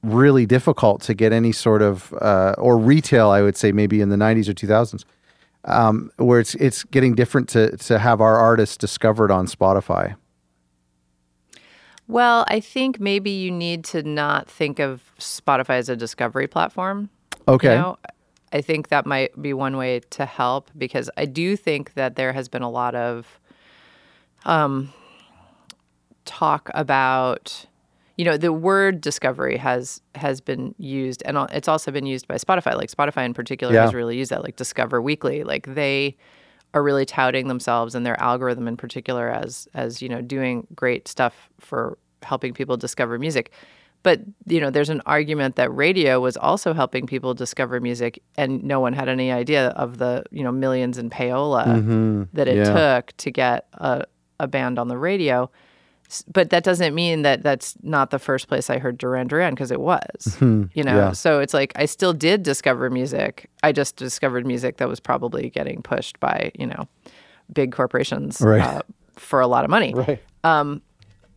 [0.02, 4.08] really difficult to get any sort of uh, or retail i would say maybe in
[4.08, 5.04] the 90s or 2000s
[5.64, 10.14] um, where it's it's getting different to to have our artists discovered on spotify
[12.08, 17.08] well i think maybe you need to not think of spotify as a discovery platform
[17.48, 17.98] okay You know,
[18.52, 22.32] I think that might be one way to help because I do think that there
[22.32, 23.40] has been a lot of
[24.44, 24.92] um,
[26.24, 27.66] talk about,
[28.16, 32.36] you know, the word discovery has has been used, and it's also been used by
[32.36, 32.74] Spotify.
[32.76, 33.82] Like Spotify in particular Yeah.
[33.82, 35.42] has really used that, like Discover Weekly.
[35.44, 36.16] Like they
[36.76, 41.08] are really touting themselves and their algorithm in particular as as you know doing great
[41.08, 43.50] stuff for helping people discover music.
[44.02, 48.62] But you know, there's an argument that radio was also helping people discover music, and
[48.62, 52.22] no one had any idea of the you know millions in payola mm-hmm.
[52.34, 52.74] that it Yeah.
[52.76, 54.04] took to get a,
[54.38, 55.50] a band on the radio.
[56.32, 59.70] But that doesn't mean that that's not the first place I heard Duran Duran because
[59.70, 60.96] it was, you know.
[60.96, 61.12] Yeah.
[61.12, 63.50] So it's like I still did discover music.
[63.62, 66.86] I just discovered music that was probably getting pushed by you know
[67.52, 68.60] big corporations Right.
[68.62, 68.82] uh,
[69.14, 70.20] for a lot of money right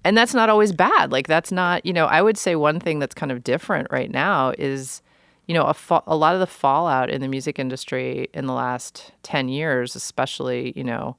[0.06, 1.12] and that's not always bad.
[1.12, 4.10] Like that's not, you know, I would say one thing that's kind of different right
[4.10, 5.02] now is,
[5.48, 8.54] you know, a, fa- a lot of the fallout in the music industry in the
[8.54, 11.18] last 10 years, especially, you know,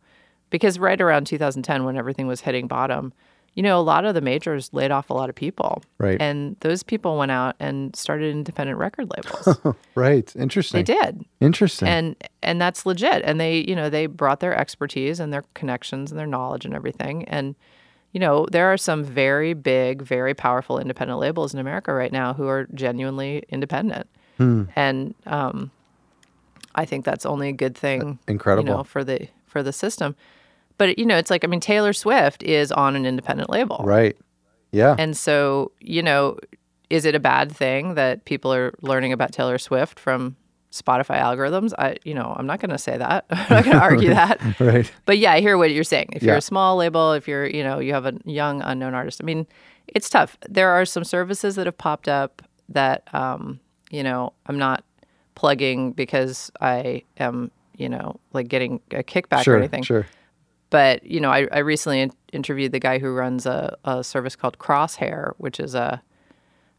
[0.48, 3.12] because right around 2010 when everything was hitting bottom,
[3.54, 5.82] you know, a lot of the majors laid off a lot of people.
[5.98, 6.20] Right.
[6.20, 9.76] And those people went out and started independent record labels.
[9.94, 10.34] right.
[10.36, 10.78] Interesting.
[10.78, 11.24] They did.
[11.40, 11.88] Interesting.
[11.88, 13.22] And and that's legit.
[13.24, 16.74] And they you know they brought their expertise and their connections and their knowledge and
[16.74, 17.24] everything.
[17.24, 17.56] And
[18.12, 22.34] you know there are some very big very powerful independent labels in america right now
[22.34, 24.08] who are genuinely independent.
[24.38, 25.70] And um,
[26.74, 28.68] i think that's only a good thing incredible.
[28.68, 30.16] you know for the for the system
[30.80, 34.16] but you know it's like i mean taylor swift is on an independent label right
[34.72, 36.36] yeah and so, you know,
[36.90, 40.36] is it a bad thing that people are learning about Taylor Swift from
[40.72, 41.72] Spotify algorithms?
[41.78, 43.24] I, you know, I'm not going to say that.
[43.30, 44.60] I'm not going to argue that.
[44.60, 46.10] right But yeah, I hear what you're saying.
[46.12, 49.20] If you're a small label, if you're, you know, you have a young unknown artist.
[49.22, 49.46] I mean,
[49.86, 50.36] it's tough.
[50.48, 54.84] There are some services that have popped up that, um, you know, I'm not
[55.36, 60.06] plugging because I am, you know, like getting a kickback sure or anything sure
[60.70, 64.36] but you know, I, I recently in- interviewed the guy who runs a, a service
[64.36, 66.02] called Crosshair, which is a,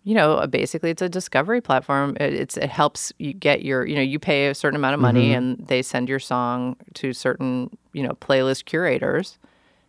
[0.03, 2.15] you know, a, basically it's a discovery platform.
[2.19, 4.99] It, it's it helps you get your, you know, you pay a certain amount of
[4.99, 5.37] money mm-hmm.
[5.37, 9.37] and they send your song to certain, you know, playlist curators,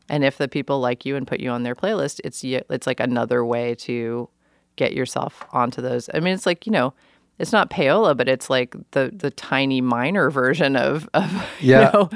[0.08, 3.00] and if the people like you and put you on their playlist, it's it's like
[3.00, 4.28] another way to
[4.76, 6.10] get yourself onto those.
[6.12, 6.92] I mean, it's like you know,
[7.38, 11.78] it's not payola, but it's like the the tiny minor version of of Yeah.
[11.78, 12.10] you know,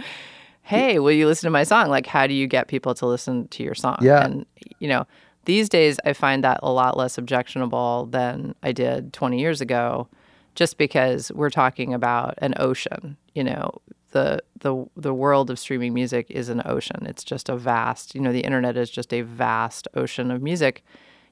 [0.67, 1.89] hey, will you listen to my song?
[1.89, 3.99] Like, how do you get people to listen to your song?
[4.03, 4.25] Yeah.
[4.25, 4.45] and
[4.81, 5.07] you know,
[5.45, 10.09] these days I find that a lot less objectionable than I did 20 years ago,
[10.57, 13.17] just because we're talking about an ocean.
[13.33, 17.07] You know, the the the world of streaming music is an ocean.
[17.07, 18.17] It's just a vast.
[18.17, 20.85] You know, the internet is just a vast ocean of music.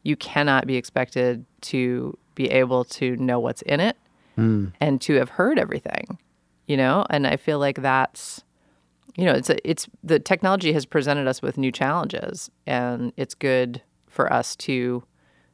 [0.05, 3.97] You cannot be expected to be able to know what's in it
[4.37, 4.67] hmm.
[4.81, 6.19] and to have heard everything.
[6.69, 8.44] You know, and I feel like that's
[9.17, 13.35] you know, it's a, it's the technology has presented us with new challenges, and it's
[13.35, 15.05] good for us to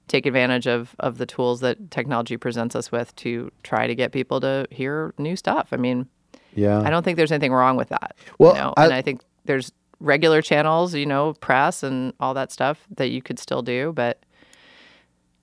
[0.08, 4.12] take advantage of of the tools that technology presents us with to try to get
[4.12, 5.68] people to hear new stuff.
[5.72, 6.08] I mean,
[6.54, 6.80] Yeah.
[6.80, 8.16] I don't think there's anything wrong with that.
[8.38, 8.74] Well, you know?
[8.76, 9.70] I- and I think there's
[10.00, 14.22] regular channels, you know, press and all that stuff that you could still do, but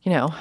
[0.04, 0.34] you know,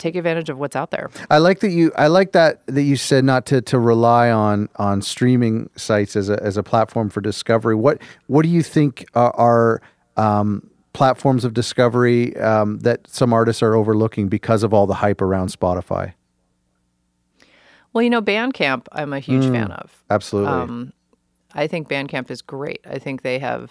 [0.00, 1.10] take advantage of what's out there.
[1.30, 1.92] I like that you.
[1.96, 6.28] I like that that you said not to to rely on on streaming sites as
[6.28, 7.74] a as a platform for discovery.
[7.76, 9.82] What what do you think are, are
[10.16, 15.20] um, platforms of discovery um, that some artists are overlooking because of all the hype
[15.22, 16.14] around Spotify?
[17.92, 19.52] Well, you know, Bandcamp, I'm a huge Mm.
[19.52, 20.02] fan of.
[20.10, 20.52] Absolutely.
[20.52, 20.92] Um,
[21.54, 22.80] I think Bandcamp is great.
[22.88, 23.70] I think they have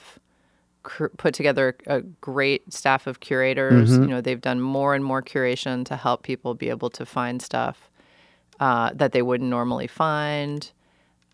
[0.90, 3.92] cur- put together a great staff of curators.
[3.92, 4.02] Mm-hmm.
[4.04, 7.42] You know, they've done more and more curation to help people be able to find
[7.42, 7.90] stuff
[8.60, 10.72] uh, that they wouldn't normally find.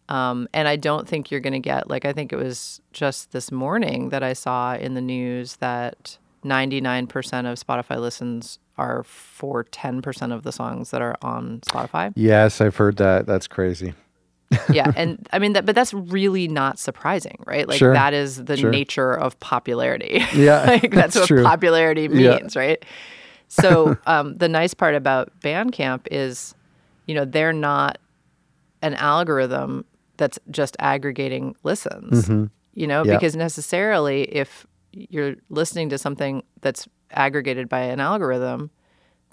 [0.09, 3.31] Um, and I don't think you're going to get, like, I think it was just
[3.31, 7.07] this morning that I saw in the news that 99%
[7.51, 12.11] of Spotify listens are for 10% of the songs that are on Spotify.
[12.15, 13.25] yes, I've heard that.
[13.25, 13.93] That's crazy.
[14.71, 17.93] Yeah and i mean that but that's really not surprising right like Sure.
[17.93, 18.69] that is the Sure.
[18.69, 21.43] nature of popularity Yeah, like that's, that's what true.
[21.43, 22.38] popularity Yeah.
[22.39, 22.84] means right
[23.47, 26.53] so um, the nice part about bandcamp is
[27.08, 27.97] you know they're not
[28.81, 29.86] an algorithm
[30.17, 32.29] that's just aggregating listens
[32.73, 33.10] you know Mm-hmm.
[33.10, 33.15] Yeah.
[33.17, 38.69] because necessarily if you're listening to something that's aggregated by an algorithm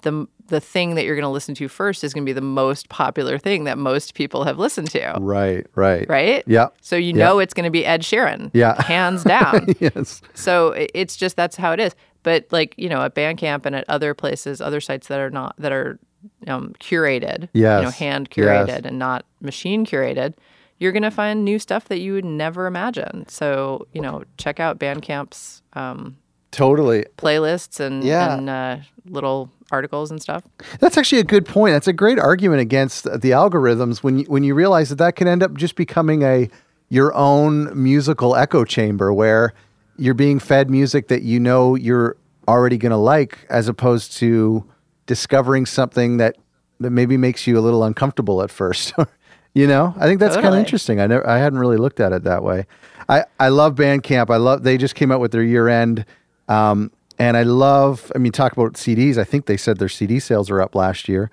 [0.03, 2.41] the the thing that you're going to listen to first is going to be the
[2.41, 5.65] most popular thing that most people have listened to Right.
[5.75, 6.07] Right.
[6.09, 6.43] right?
[6.45, 6.67] Yeah.
[6.81, 8.51] So you know it's going to be Ed Sheeran.
[8.53, 8.81] Yeah.
[8.83, 9.67] Hands down.
[9.79, 10.21] yes.
[10.33, 11.95] so it's just that's how it is.
[12.23, 15.55] But like, you know, at Bandcamp and at other places, other sites that are not
[15.57, 15.99] that are
[16.47, 17.97] um, curated, you know, Yes.
[17.97, 18.47] hand Yes.
[18.47, 20.33] curated and not machine curated,
[20.77, 23.25] you're going to find new stuff that you would never imagine.
[23.27, 26.17] So, you know, check out Bandcamp's um,
[26.53, 27.05] Totally.
[27.17, 28.37] playlists and, Yeah.
[28.37, 30.43] and uh, little articles and stuff.
[30.79, 31.73] That's actually a good point.
[31.73, 35.27] That's a great argument against the algorithms when you, when you realize that that can
[35.27, 36.49] end up just becoming a
[36.89, 39.53] your own musical echo chamber where
[39.97, 42.15] you're being fed music that you know you're
[42.47, 44.63] already going to like as opposed to
[45.07, 46.35] discovering something that
[46.79, 48.93] that maybe makes you a little uncomfortable at first.
[49.55, 49.93] you know?
[49.97, 50.99] I think that's kind of interesting.
[50.99, 52.67] I never I hadn't really looked at it that way.
[53.09, 54.29] I I love Bandcamp.
[54.29, 56.05] I love they just came out with their year end
[56.47, 59.17] um, and I love, I mean, talk about CDs.
[59.17, 61.29] I think they said their CD sales are up last year.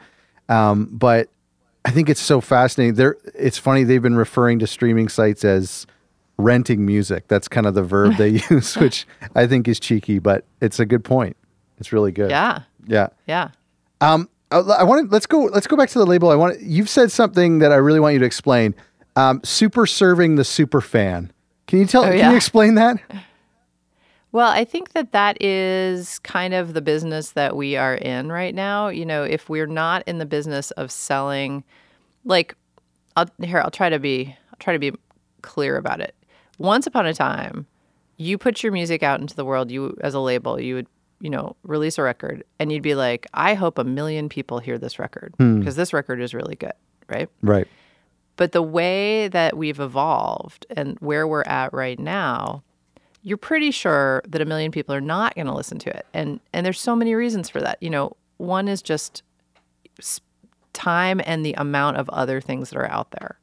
[0.48, 1.28] Um, but
[1.84, 3.14] I think it's so fascinating.
[3.34, 5.86] It's funny, they've been referring to streaming sites as
[6.38, 7.28] renting music.
[7.28, 10.86] That's kind of the verb they use, which I think is cheeky, but it's a
[10.86, 11.36] good point.
[11.78, 12.30] It's really good.
[12.30, 12.60] Yeah.
[12.86, 13.08] Yeah.
[13.26, 13.50] Yeah.
[14.00, 15.44] Um, I, I want to let's go.
[15.44, 16.28] Let's go back to the label.
[16.30, 18.74] I want you've said something that I really want you to explain.
[19.16, 21.30] Um, super serving the super fan.
[21.66, 22.02] Can you tell?
[22.02, 22.30] Can Oh, yeah.
[22.30, 22.98] you explain that?
[24.32, 28.54] Well, I think that that is kind of the business that we are in right
[28.54, 28.88] now.
[28.88, 31.64] You know, if we're not in the business of selling,
[32.24, 32.54] like,
[33.16, 34.92] I'll, here I'll try to be I'll try to be
[35.42, 36.14] clear about it.
[36.58, 37.66] Once upon a time,
[38.18, 39.70] you put your music out into the world.
[39.70, 40.86] You as a label, you would
[41.20, 44.78] you know release a record, and you'd be like, I hope a million people hear
[44.78, 45.58] this record hmm.
[45.58, 46.74] because this record is really good,
[47.08, 47.28] right?
[47.42, 47.66] Right.
[48.36, 52.62] But the way that we've evolved and where we're at right now,
[53.22, 56.06] you're pretty sure that a million people are not going to listen to it.
[56.14, 57.82] And and there's so many reasons for that.
[57.82, 59.22] You know, one is just
[60.72, 63.38] time and the amount of other things that are out there.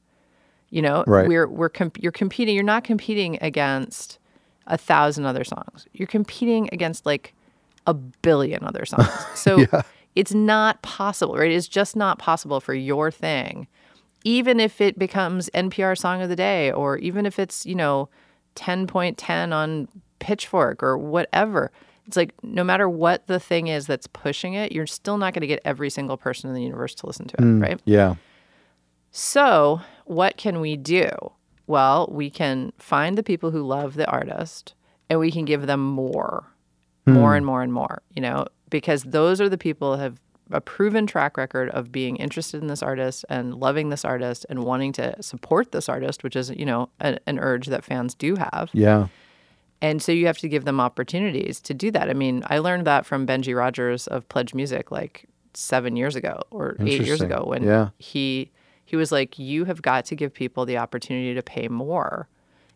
[0.69, 1.27] You know, Right.
[1.27, 2.55] we're we're comp- you're competing.
[2.55, 4.19] You're not competing against
[4.65, 5.87] a thousand other songs.
[5.93, 7.33] You're competing against like
[7.85, 9.07] a billion other songs.
[9.35, 9.65] So
[10.15, 11.51] it's not possible, right?
[11.51, 13.67] It's just not possible for your thing,
[14.25, 18.09] even if it becomes NPR Song of the Day, or even if it's you know
[18.57, 19.87] ten point ten on
[20.19, 21.71] Pitchfork or whatever.
[22.07, 25.41] It's like no matter what the thing is that's pushing it, you're still not going
[25.41, 27.79] to get every single person in the universe to listen to it, mm, right?
[27.85, 28.15] Yeah.
[29.11, 31.09] So, what can we do?
[31.67, 34.73] Well, we can find the people who love the artist
[35.09, 36.45] and we can give them more,
[37.05, 37.13] hmm.
[37.13, 40.19] more and more and more, you know, because those are the people who have
[40.51, 44.63] a proven track record of being interested in this artist and loving this artist and
[44.63, 48.35] wanting to support this artist, which is, you know, a, an urge that fans do
[48.35, 48.69] have.
[48.73, 49.07] Yeah.
[49.81, 52.09] And so you have to give them opportunities to do that.
[52.09, 56.41] I mean, I learned that from Benji Rogers of Pledge Music like seven years ago
[56.51, 57.89] or eight years ago when Yeah.
[57.99, 58.51] he
[58.85, 62.29] he was like, you have got to give people the opportunity to pay more,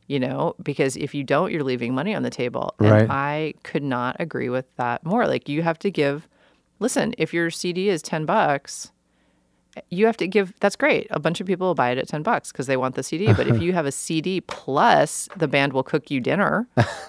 [0.08, 2.76] you know, because if you don't, you're leaving money on the table.
[2.80, 3.10] And Right.
[3.10, 5.26] I could not agree with that more.
[5.26, 6.28] Like you have to give.
[6.82, 8.92] Listen, if your CD is ten bucks,
[9.90, 12.24] you have to give that's great a bunch of people will buy it at 10
[12.24, 15.72] bucks because they want the cd but if you have a cd plus the band
[15.72, 16.68] will cook you dinner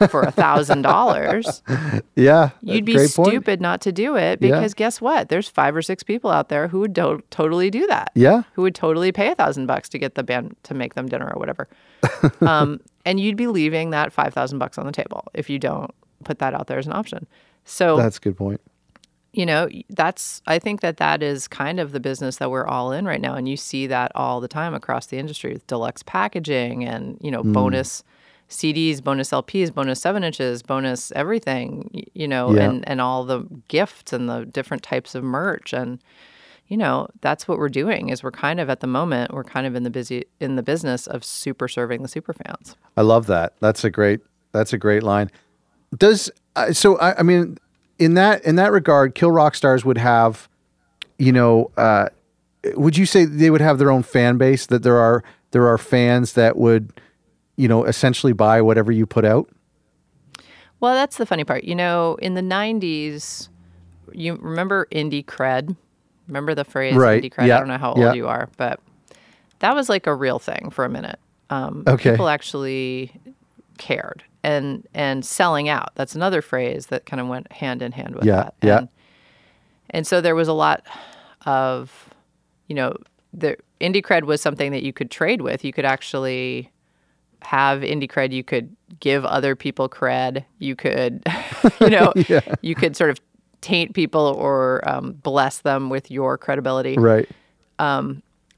[0.08, 1.60] for a thousand dollars
[2.14, 2.50] Yeah.
[2.60, 3.30] you'd be Great point.
[3.30, 4.50] stupid not to do it Yeah.
[4.54, 7.84] because guess what there's five or six people out there who would to- totally do
[7.88, 8.42] that Yeah.
[8.52, 11.32] who would totally pay a thousand bucks to get the band to make them dinner
[11.34, 11.66] or whatever
[12.42, 15.90] um, and you'd be leaving that five thousand bucks on the table if you don't
[16.22, 17.26] put that out there as an option
[17.64, 18.60] so That's a good point.
[19.32, 22.92] You know that's i think that that is kind of the business that we're all
[22.92, 26.02] in right now and you see that all the time across the industry with deluxe
[26.02, 28.04] packaging and you know bonus
[28.50, 32.64] cds bonus lps bonus seven inches bonus everything you know Yeah.
[32.68, 35.98] and and all the gifts and the different types of merch and
[36.68, 39.66] you know that's what we're doing is we're kind of at the moment we're kind
[39.66, 43.26] of in the busy in the business of super serving the super fans I love
[43.28, 43.54] that.
[43.60, 44.20] That's a great.
[44.52, 45.30] That's a great line.
[45.96, 46.98] Does uh, so?
[46.98, 47.56] I, I mean,
[48.02, 50.48] in that in that regard, Kill Rock Stars would have,
[51.18, 52.08] you know, uh,
[52.74, 54.66] would you say they would have their own fan base?
[54.66, 55.22] That there are
[55.52, 56.92] there are fans that would,
[57.56, 59.48] you know, essentially buy whatever you put out.
[60.80, 61.64] Well, that's the funny part.
[61.64, 63.48] You know, in the 90s,
[64.12, 65.76] you remember indie cred?
[66.26, 67.22] Remember the phrase Right.
[67.22, 67.46] indie cred?
[67.46, 67.56] Yeah.
[67.56, 68.12] I don't know how old Yeah.
[68.14, 68.80] you are, but
[69.60, 71.20] that was like a real thing for a minute.
[71.50, 72.12] Um, Okay.
[72.12, 73.12] People actually
[73.78, 75.90] cared and and selling out.
[75.94, 78.54] That's another phrase that kind of went hand in hand with Yeah, that.
[78.62, 78.78] yeah.
[78.78, 78.88] And,
[79.90, 80.84] and so there was a lot
[81.46, 82.10] of,
[82.68, 82.96] you know,
[83.32, 85.64] the indie cred was something that you could trade with.
[85.64, 86.70] You could actually
[87.42, 88.32] have indie cred.
[88.32, 90.44] You could give other people cred.
[90.58, 91.22] You could,
[91.80, 92.12] you know,
[92.62, 93.20] you could sort of
[93.60, 96.96] taint people or um, bless them with your credibility.
[96.96, 97.28] Right.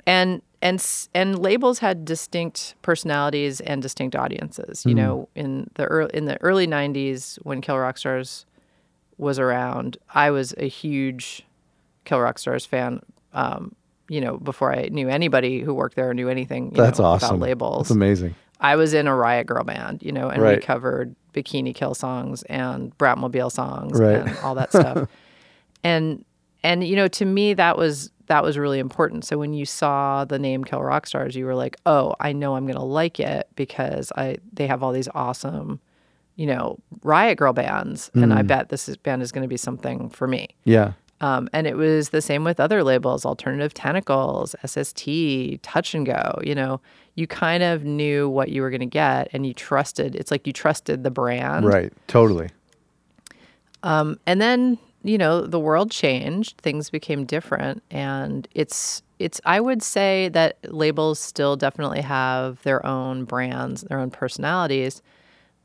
[0.06, 0.84] And and
[1.14, 4.84] and labels had distinct personalities and distinct audiences.
[4.84, 8.46] You know, in the early, in the early '90s when Kill Rock Stars
[9.18, 11.46] was around, I was a huge
[12.04, 13.00] Kill Rock Stars fan.
[13.32, 13.76] Um,
[14.08, 17.04] you know, before I knew anybody who worked there or knew anything you That's know,
[17.06, 17.36] awesome.
[17.36, 17.88] about labels.
[17.88, 18.34] That's amazing.
[18.60, 20.58] I was in a Riot Girl band, you know, and Right.
[20.58, 24.16] we covered Bikini Kill songs and Bratmobile songs Right.
[24.16, 25.08] and all that stuff.
[25.84, 26.24] and
[26.62, 29.24] and you know, to me that was that was really important.
[29.24, 32.56] So when you saw the name Kill Rock Stars, you were like, "Oh, I know
[32.56, 35.80] I'm going to like it because I they have all these awesome,
[36.36, 38.36] you know, Riot Girl bands, and Mm.
[38.36, 40.92] I bet this is, band is going to be something for me." Yeah.
[41.20, 46.38] Um, and it was the same with other labels, Alternative Tentacles, SST, Touch and Go.
[46.42, 46.80] You know,
[47.14, 50.16] you kind of knew what you were going to get and you trusted.
[50.16, 51.64] It's like you trusted the brand.
[51.66, 51.92] Right.
[52.08, 52.50] Totally.
[53.82, 57.82] Um, and then, you know, the world changed, things became different.
[57.90, 64.00] And it's, it's, I would say that labels still definitely have their own brands, their
[64.00, 65.02] own personalities.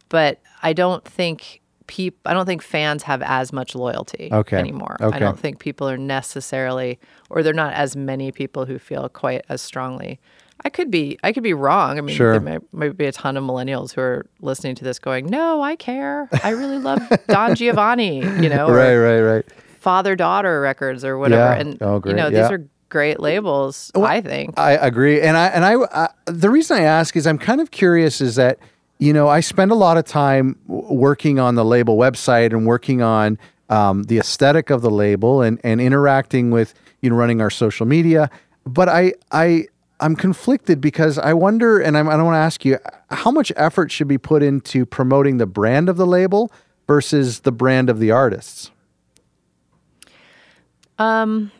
[0.09, 4.57] But I don't think peop I don't think fans have as much loyalty Okay.
[4.57, 4.97] anymore.
[5.01, 5.15] Okay.
[5.15, 6.99] I don't think people are necessarily
[7.31, 10.19] or they're not as many people who feel quite as strongly.
[10.66, 11.97] I could be I could be wrong.
[11.97, 12.34] I mean Sure.
[12.34, 15.62] there might, might be a ton of millennials who are listening to this going, "No,
[15.62, 16.28] I care.
[16.43, 18.95] I really love Don Giovanni, you know, Right.
[18.97, 19.22] Right.
[19.22, 19.45] Right.
[19.80, 21.60] father daughter records or whatever." Yeah.
[21.60, 22.41] And Oh, you know, Yeah.
[22.43, 24.57] these are great labels, I think.
[24.57, 27.70] I agree, and I and I, I the reason I ask is I'm kind of
[27.72, 28.57] curious is that
[28.97, 33.01] you know I spend a lot of time working on the label website and working
[33.01, 33.38] on
[33.70, 37.86] um, the aesthetic of the label and and interacting with you know running our social
[37.86, 38.30] media,
[38.66, 39.68] but I I
[39.99, 42.77] I'm conflicted because I wonder, and I'm, I want to ask you
[43.09, 46.51] how much effort should be put into promoting the brand of the label
[46.87, 48.71] versus the brand of the artists.
[50.97, 51.51] Um,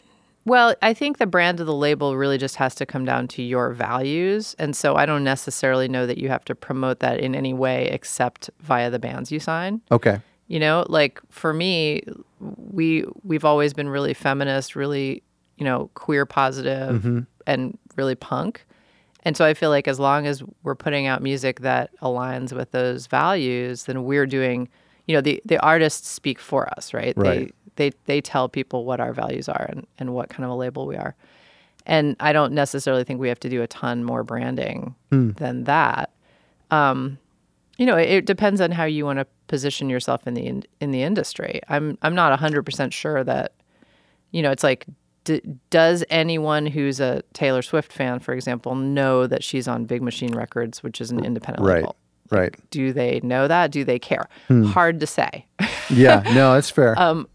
[0.46, 3.44] Well, I think the brand of the label really just has to come down to
[3.44, 4.56] your values.
[4.58, 7.88] And so I don't necessarily know that you have to promote that in any way
[7.90, 9.82] except via the bands you sign.
[9.92, 10.20] Okay.
[10.48, 12.02] You know, like for me,
[12.40, 15.22] we we've always been really feminist, really,
[15.58, 17.06] you know, queer positive
[17.50, 18.66] and really punk.
[19.24, 22.72] And so I feel like as long as we're putting out music that aligns with
[22.72, 24.70] those values, then we're doing,
[25.08, 27.14] you know, the the artists speak for us, right?
[27.18, 27.54] Right.
[27.76, 30.56] They they they tell people what our values are and, and what kind of a
[30.56, 31.16] label we are.
[31.86, 34.96] And I don't necessarily think we have to do a ton more branding
[35.34, 36.12] than that.
[36.72, 37.18] Um,
[37.78, 40.64] you know, it, it depends on how you want to position yourself in the in,
[40.80, 41.62] in the industry.
[41.68, 43.54] I'm I'm not 100% sure that
[44.32, 44.86] you know, it's like,
[45.24, 50.02] d- does anyone who's a Taylor Swift fan, for example, know that she's on Big
[50.02, 51.76] Machine Records, which is an independent Right.
[51.82, 51.96] label?
[52.32, 52.54] Right.
[52.70, 53.72] Do they know that?
[53.72, 54.28] Do they care?
[54.48, 54.66] Hmm.
[54.66, 55.46] Hard to say.
[55.90, 56.22] Yeah.
[56.34, 56.94] No, that's fair.
[57.00, 57.28] Um,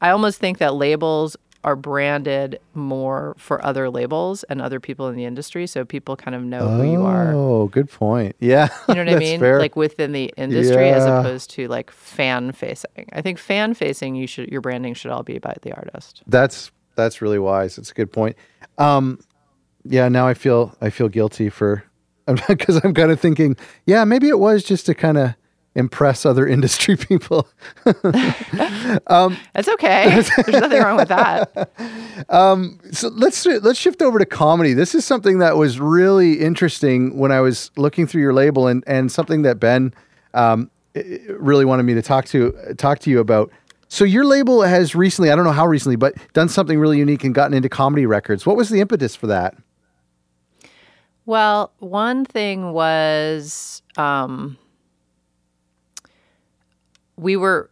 [0.00, 5.14] I almost think that labels are branded more for other labels and other people in
[5.16, 7.34] the industry, so people kind of know who you are.
[7.34, 8.34] Oh, good point.
[8.40, 8.68] Yeah.
[8.88, 9.40] You know what I mean?
[9.40, 9.58] Fair.
[9.58, 13.10] Like within the industry, as opposed to like fan facing.
[13.12, 16.22] I think fan facing, you should your branding should all be about the artist.
[16.26, 17.78] That's that's really wise.
[17.78, 18.36] It's a good point.
[18.78, 19.18] Um,
[19.84, 21.84] yeah, now I feel I feel guilty for
[22.48, 25.34] because I'm kind of thinking, yeah, maybe it was just to kind of
[25.74, 27.48] impress other industry people.
[27.84, 30.08] That's okay.
[30.10, 31.70] There's nothing wrong with that.
[32.92, 34.74] so let's let's shift over to comedy.
[34.74, 38.84] This is something that was really interesting when I was looking through your label, and
[38.86, 39.94] and something that Ben
[40.34, 43.50] um, really wanted me to talk to talk to you about.
[43.90, 47.24] So your label has recently, I don't know how recently, but done something really unique
[47.24, 48.46] and gotten into comedy records.
[48.46, 49.56] What was the impetus for that?
[51.26, 54.56] Well, one thing was um,
[57.16, 57.68] we were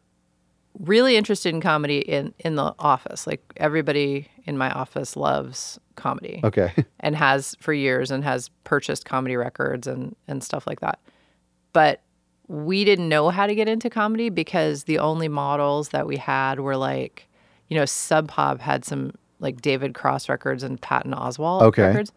[0.80, 3.26] really interested in comedy in in the office.
[3.26, 6.72] Like everybody in my office loves comedy Okay.
[7.00, 10.98] and has for years and has purchased comedy records and and stuff like that.
[11.72, 12.02] But
[12.49, 16.61] we didn't know how to get into comedy because the only models that we had
[16.61, 17.28] were like,
[17.68, 21.82] you know, Sub Pop had some like David Cross records and Patton Oswalt Okay.
[21.82, 22.12] records.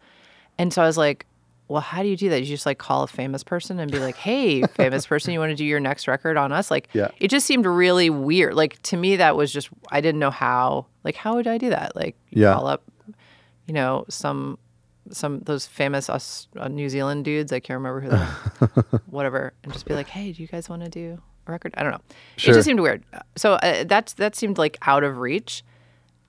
[0.58, 1.26] And so I was like,
[1.68, 2.40] well, how do you do that?
[2.40, 5.50] You just like call a famous person and be like, hey, famous person, you want
[5.50, 6.70] to do your next record on us?
[6.70, 7.08] Like, Yeah.
[7.20, 8.54] it just seemed really weird.
[8.54, 11.70] Like, to me, that was just, I didn't know how, like, how would I do
[11.70, 11.94] that?
[11.94, 12.54] Like, Yeah.
[12.54, 12.82] call up,
[13.66, 14.58] you know, some,
[15.12, 19.72] some, those famous Aus- uh, New Zealand dudes, I can't remember who they whatever, and
[19.72, 21.74] just be like, hey, do you guys want to do a record?
[21.76, 22.00] I don't know.
[22.36, 23.02] It just seemed weird.
[23.36, 25.62] So uh, that's, that seemed like out of reach.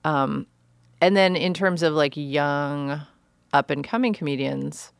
[0.04, 0.46] Um,
[1.00, 3.00] and then in terms of like young
[3.52, 4.92] up and coming comedians,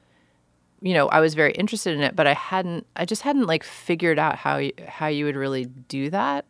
[0.82, 3.64] you know, I was very interested in it, but I hadn't, I just hadn't like
[3.64, 6.44] figured out how you, how you would really do that,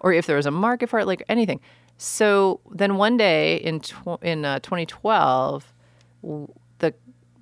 [0.00, 1.60] or if there was a market for it, like anything.
[1.96, 5.72] So then one day in tw- in uh, 2012,
[6.22, 6.48] w-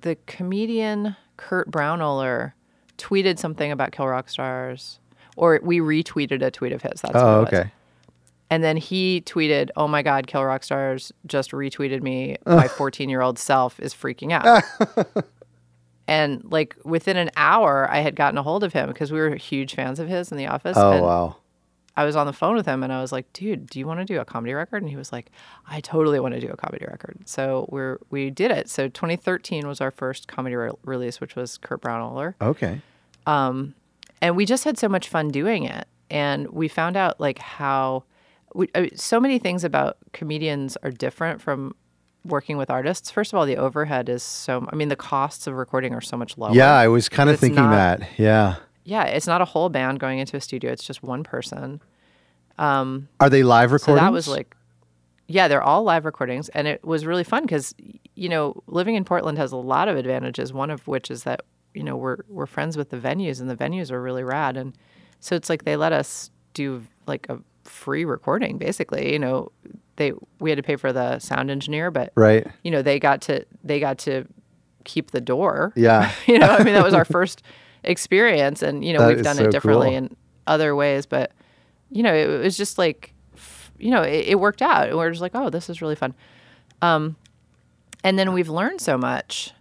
[0.01, 2.53] the comedian Kurt Braunohler
[2.97, 4.99] tweeted something about Kill Rock Stars,
[5.35, 7.01] or we retweeted a tweet of his.
[7.01, 7.47] That's oh, what Oh, it was.
[7.53, 7.71] okay.
[8.49, 12.37] And then he tweeted, "Oh my God, Kill Rock Stars just retweeted me.
[12.45, 14.63] My 14 year old self is freaking out."
[16.07, 19.35] and like within an hour, I had gotten a hold of him because we were
[19.35, 20.77] huge fans of his in the office.
[20.77, 21.35] Oh and wow.
[21.97, 23.99] I was on the phone with him, and I was like, "Dude, do you want
[23.99, 25.31] to do a comedy record?" And he was like,
[25.67, 28.69] "I totally want to do a comedy record." So we're we did it.
[28.69, 32.81] So 2013 was our first comedy re- release, which was Kurt Braunohler Okay.
[33.25, 33.73] Um,
[34.21, 38.03] and we just had so much fun doing it and we found out like how
[38.55, 41.75] we, I mean, so many things about comedians are different from
[42.23, 45.53] working with artists first of all the overhead is so i mean the costs of
[45.53, 48.09] recording are so much lower Yeah, I was kind of thinking not- that.
[48.17, 48.55] Yeah.
[48.87, 51.81] Yeah it's not a whole band going into a studio it's just one person
[52.59, 53.99] um, Are they live recordings?
[53.99, 54.55] so that was like
[55.27, 57.75] yeah they're all live recordings and it was really fun because
[58.15, 61.41] you know living in portland has a lot of advantages one of which is that
[61.73, 64.73] you know we're we're friends with the venues and the venues are really rad and
[65.19, 69.51] so it's like they let us do like a free recording basically you know
[69.97, 72.47] they we had to pay for the sound engineer but right.
[72.63, 74.25] you know they got to they got to
[74.85, 76.11] keep the door Yeah.
[76.27, 77.43] you know i mean that was our first
[77.83, 79.97] experience and you know That we've done so it differently cool.
[79.97, 80.15] in
[80.45, 81.31] other ways but
[81.91, 83.13] you know it, was just like
[83.77, 84.87] you know it, it worked out.
[84.89, 86.13] And we are just like oh this is really fun.
[86.81, 87.15] Um,
[88.03, 89.53] and then we've learned so much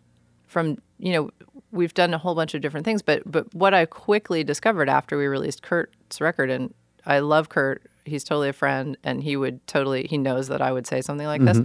[0.47, 1.31] from you know
[1.73, 5.19] we've done a whole bunch of different things but but what i quickly discovered after
[5.19, 6.73] we released kurt's record and
[7.05, 10.73] i love kurt he's totally a friend and he would totally he knows that i
[10.73, 11.59] would say something like this.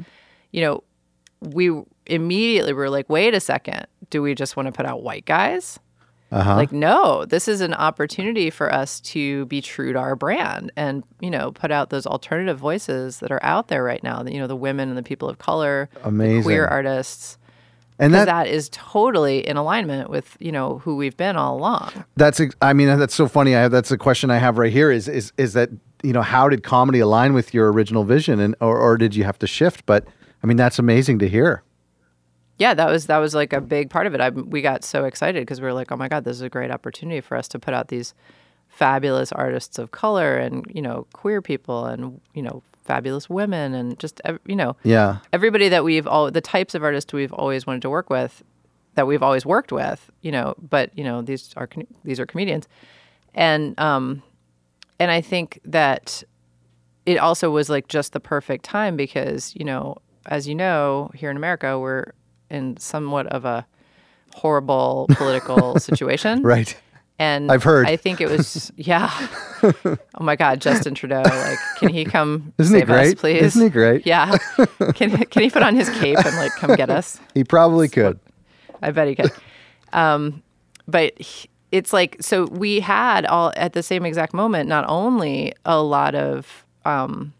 [0.51, 0.83] You know
[1.39, 1.71] we
[2.07, 3.87] immediately were like wait a second.
[4.09, 5.79] Do we just want to put out white guys
[6.31, 6.55] Uh-huh.
[6.55, 11.03] like no this is an opportunity for us to be true to our brand and
[11.19, 14.47] you know put out those alternative voices that are out there right now you know
[14.47, 16.43] the women and the people of color the Amazing.
[16.43, 17.37] queer artists
[18.01, 22.05] and that, that is totally in alignment with you know who we've been all along
[22.17, 23.55] that's I mean that's so funny.
[23.55, 25.69] I have that's a question I have right here is is is that
[26.03, 29.23] you know how did comedy align with your original vision and or, or did you
[29.23, 29.85] have to shift?
[29.85, 30.05] But
[30.43, 31.63] I mean that's amazing to hear.
[32.61, 35.05] Yeah that was that was like a big part of it I, we got so
[35.05, 37.47] excited because we were like oh my god this is a great opportunity for us
[37.49, 38.13] to put out these
[38.69, 43.99] fabulous artists of color and you know queer people and you know fabulous women and
[43.99, 45.17] just you know Yeah.
[45.33, 48.43] everybody that we've all the types of artists we've always wanted to work with
[48.95, 51.67] that we've always worked with you know but you know these are
[52.03, 52.67] these are comedians
[53.33, 54.21] and um
[54.99, 56.23] and i think that
[57.05, 59.97] it also was like just the perfect time because you know,
[60.27, 62.11] as you know, here in America, we're
[62.51, 63.65] in somewhat of a
[64.35, 66.41] horrible political situation.
[66.43, 66.75] Right.
[67.19, 67.87] And I've heard.
[67.87, 69.11] I think it was, yeah.
[69.61, 71.21] oh my God, Justin Trudeau!
[71.23, 73.17] Like, can he come Isn't he save us, great?
[73.19, 73.43] please?
[73.43, 74.07] Isn't he great?
[74.07, 74.37] Yeah.
[74.95, 77.19] Can can he put on his cape and like come get us?
[77.35, 78.19] He probably could.
[78.81, 79.31] I bet he could.
[79.93, 80.41] Um,
[80.87, 85.53] but he- it's like so we had all at the same exact moment not only
[85.63, 87.33] a lot of um,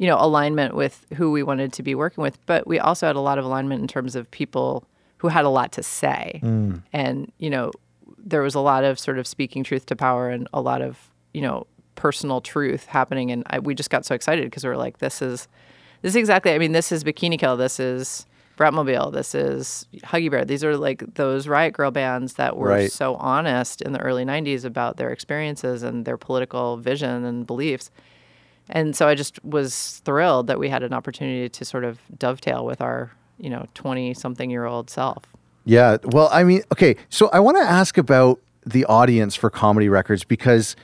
[0.00, 3.16] you know alignment with who we wanted to be working with, but we also had
[3.16, 4.82] a lot of alignment in terms of people
[5.18, 6.82] who had a lot to say, mm.
[6.90, 7.70] and you know
[8.16, 11.10] there was a lot of sort of speaking truth to power and a lot of
[11.34, 14.78] you know personal truth happening, and I, we just got so excited because we were
[14.78, 15.48] like, this is
[16.00, 16.52] this is exactly.
[16.52, 17.58] I mean, this is Bikini Kill.
[17.58, 18.24] This is
[18.56, 19.12] Bratmobile.
[19.12, 20.46] This is Huggy Bear.
[20.46, 22.90] These are like those Riot Girl bands that were Right.
[22.90, 27.90] so honest in the early '90s about their experiences and their political vision and beliefs.
[28.70, 32.64] And so I just was thrilled that we had an opportunity to sort of dovetail
[32.64, 35.24] with our, you know, 20 something year old self.
[35.64, 35.98] Yeah.
[36.04, 36.96] Well, I mean, okay.
[37.10, 40.76] So I want to ask about the audience for comedy records because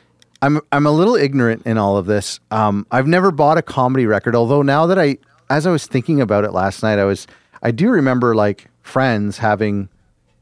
[0.42, 2.40] I'm I'm a little ignorant in all of this.
[2.50, 5.18] Um, I've never bought a comedy record, although now that I,
[5.48, 7.26] as I was thinking about it last night, I was
[7.62, 9.88] I do remember like friends having,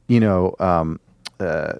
[0.08, 1.00] you know, um,
[1.38, 1.74] uh,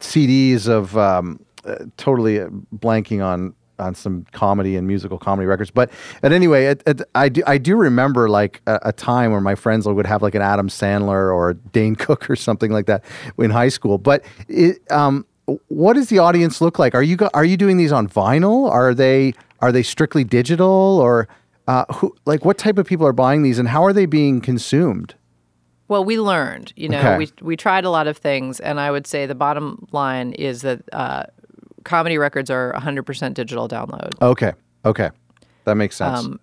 [0.00, 5.70] CDs of um, uh, totally uh, blanking on on some comedy and musical comedy records.
[5.70, 5.90] But
[6.22, 9.54] but anyway, it, it, I do I do remember like a, a time where my
[9.54, 13.04] friends would have like an Adam Sandler or Dane Cook or something like that
[13.38, 13.98] in high school.
[13.98, 15.26] But it, um,
[15.68, 16.94] what does the audience look like?
[16.94, 18.70] Are you go, are you doing these on vinyl?
[18.70, 21.28] Are they are they strictly digital or
[21.68, 24.40] uh, who like what type of people are buying these and how are they being
[24.40, 25.14] consumed?
[25.88, 27.18] Well, we learned, you know, Okay.
[27.18, 28.60] we, we tried a lot of things.
[28.60, 31.24] And I would say the bottom line is that uh,
[31.84, 34.10] comedy records are 100% digital download.
[34.20, 34.52] Okay,
[34.84, 35.10] okay,
[35.64, 36.20] that makes sense.
[36.20, 36.40] Um,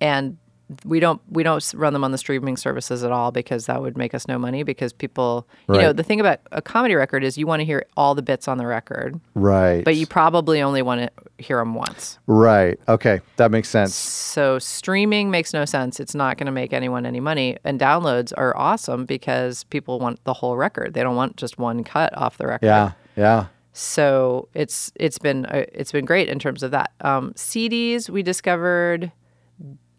[0.00, 0.36] and
[0.84, 3.96] we don't we don't run them on the streaming services at all because that would
[3.96, 7.36] make us no money because people you know the thing about a comedy record is
[7.36, 10.82] you want to hear all the bits on the record right, but you probably only
[10.82, 11.10] want to
[11.42, 12.18] hear them once.
[12.26, 12.78] Right.
[12.86, 13.94] Okay, that makes sense.
[13.94, 15.98] so streaming makes no sense.
[15.98, 17.56] It's not going to make anyone any money.
[17.64, 20.94] And downloads are awesome because people want the whole record.
[20.94, 22.66] They don't want just one cut off the record.
[22.66, 23.46] Yeah, yeah.
[23.72, 26.92] So it's it's been uh, it's been great in terms of that.
[27.00, 29.12] Um, CDs we discovered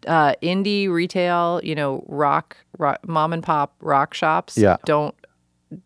[0.06, 4.76] uh, indie retail, you know, rock, rock mom and pop rock shops Yeah.
[4.84, 5.14] don't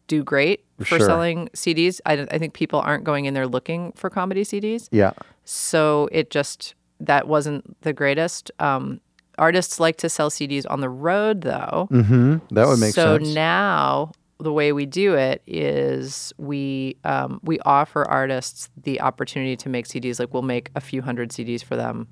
[0.09, 1.01] do great for Sure.
[1.01, 2.01] selling CDs.
[2.07, 4.89] I, I think people aren't going in there looking for comedy CDs.
[4.91, 5.13] Yeah.
[5.45, 8.51] So it just that wasn't the greatest.
[8.59, 9.01] Um,
[9.39, 11.87] artists like to sell CDs on the road though.
[11.93, 12.55] Mm-hmm.
[12.55, 13.29] That would make so sense.
[13.29, 19.57] So now the way we do it is we um, we offer artists the opportunity
[19.57, 20.21] to make CDs.
[20.21, 22.09] Like we'll make a few hundred CDs for them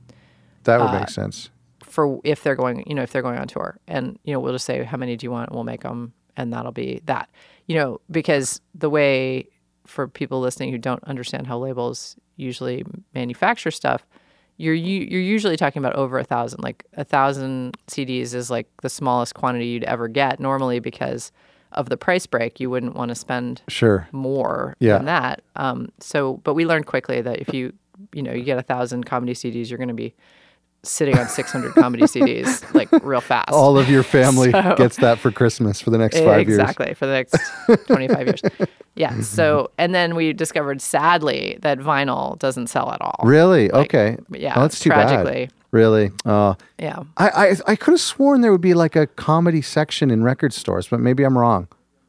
[0.64, 1.50] that would uh, make sense.
[1.82, 4.52] for if they're going, you know, if they're going on tour, and you know, we'll
[4.52, 7.28] just say how many do you want, and we'll make them, and that'll be that.
[7.66, 9.48] You know, because the way
[9.86, 14.06] for people listening who don't understand how labels usually manufacture stuff,
[14.56, 16.62] you're you, you're usually talking about over a thousand.
[16.62, 21.32] Like a thousand CDs is like the smallest quantity you'd ever get normally because
[21.74, 22.60] of the price break.
[22.60, 24.08] You wouldn't want to spend Sure.
[24.12, 24.96] more Yeah.
[24.96, 25.42] than that.
[25.56, 27.72] Um, so, but we learned quickly that if you,
[28.12, 30.14] you know, you get a thousand comedy CDs, you're going to be
[30.82, 33.50] sitting on 600 comedy CDs like real fast.
[33.52, 36.58] All of your family So- gets that for Christmas for the next five years.
[36.60, 37.36] exactly for the next
[37.86, 38.40] 25 years.
[38.96, 39.22] Yeah.
[39.22, 43.16] So, and then we discovered sadly that vinyl doesn't sell at all.
[43.24, 43.68] Really?
[43.72, 44.16] Okay.
[44.30, 45.50] yeah, Oh, that's too bad.
[45.74, 46.12] Really?
[46.24, 46.56] Oh.
[46.78, 47.02] Yeah.
[47.16, 50.52] I, I I could have sworn there would be like a comedy section in record
[50.52, 51.66] stores, but maybe I'm wrong.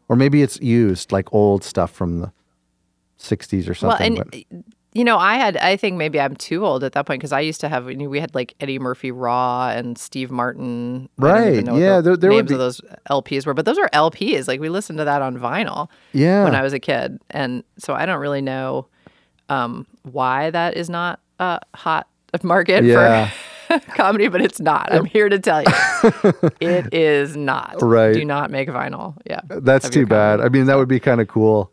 [0.07, 2.31] Or maybe it's used like old stuff from the
[3.19, 4.13] 60s or something.
[4.15, 4.63] Well, and but-
[4.93, 7.41] you know, I had, I think maybe I'm too old at that point because I
[7.41, 11.09] used to have, we had like Eddie Murphy Raw and Steve Martin.
[11.19, 13.53] I don't even Right, yeah, the there- there would names be- of those LPs were,
[13.55, 14.47] but those are LPs.
[14.47, 16.43] Like we listened to that on vinyl yeah.
[16.45, 18.85] when I was a kid, and so I don't really know
[19.49, 22.07] um, why that is not a hot
[22.43, 23.27] market Yeah.
[23.29, 23.33] for
[23.95, 24.91] comedy, but it's not.
[24.91, 25.67] I'm here to tell you,
[26.59, 27.81] it is not.
[27.81, 28.13] Right.
[28.13, 29.17] Do not make vinyl.
[29.25, 29.41] Yeah.
[29.47, 30.41] That's too bad.
[30.41, 31.71] I mean, that would be kind of cool.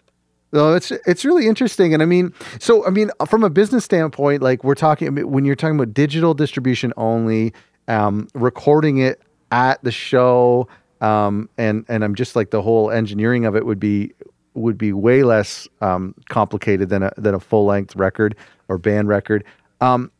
[0.52, 4.42] No, it's it's really interesting, and I mean, so I mean, from a business standpoint,
[4.42, 7.54] like we're talking when you're talking about digital distribution only,
[7.88, 10.68] um, recording it at the show,
[11.00, 14.12] um, and and I'm just like the whole engineering of it would be
[14.52, 18.36] would be way less um, complicated than a than a full length record
[18.68, 19.44] or band record.
[19.80, 20.11] Um,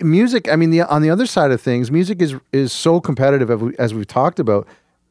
[0.00, 3.50] music, I mean, the on the other side of things, music is is so competitive
[3.50, 4.66] as, we, as we've talked about.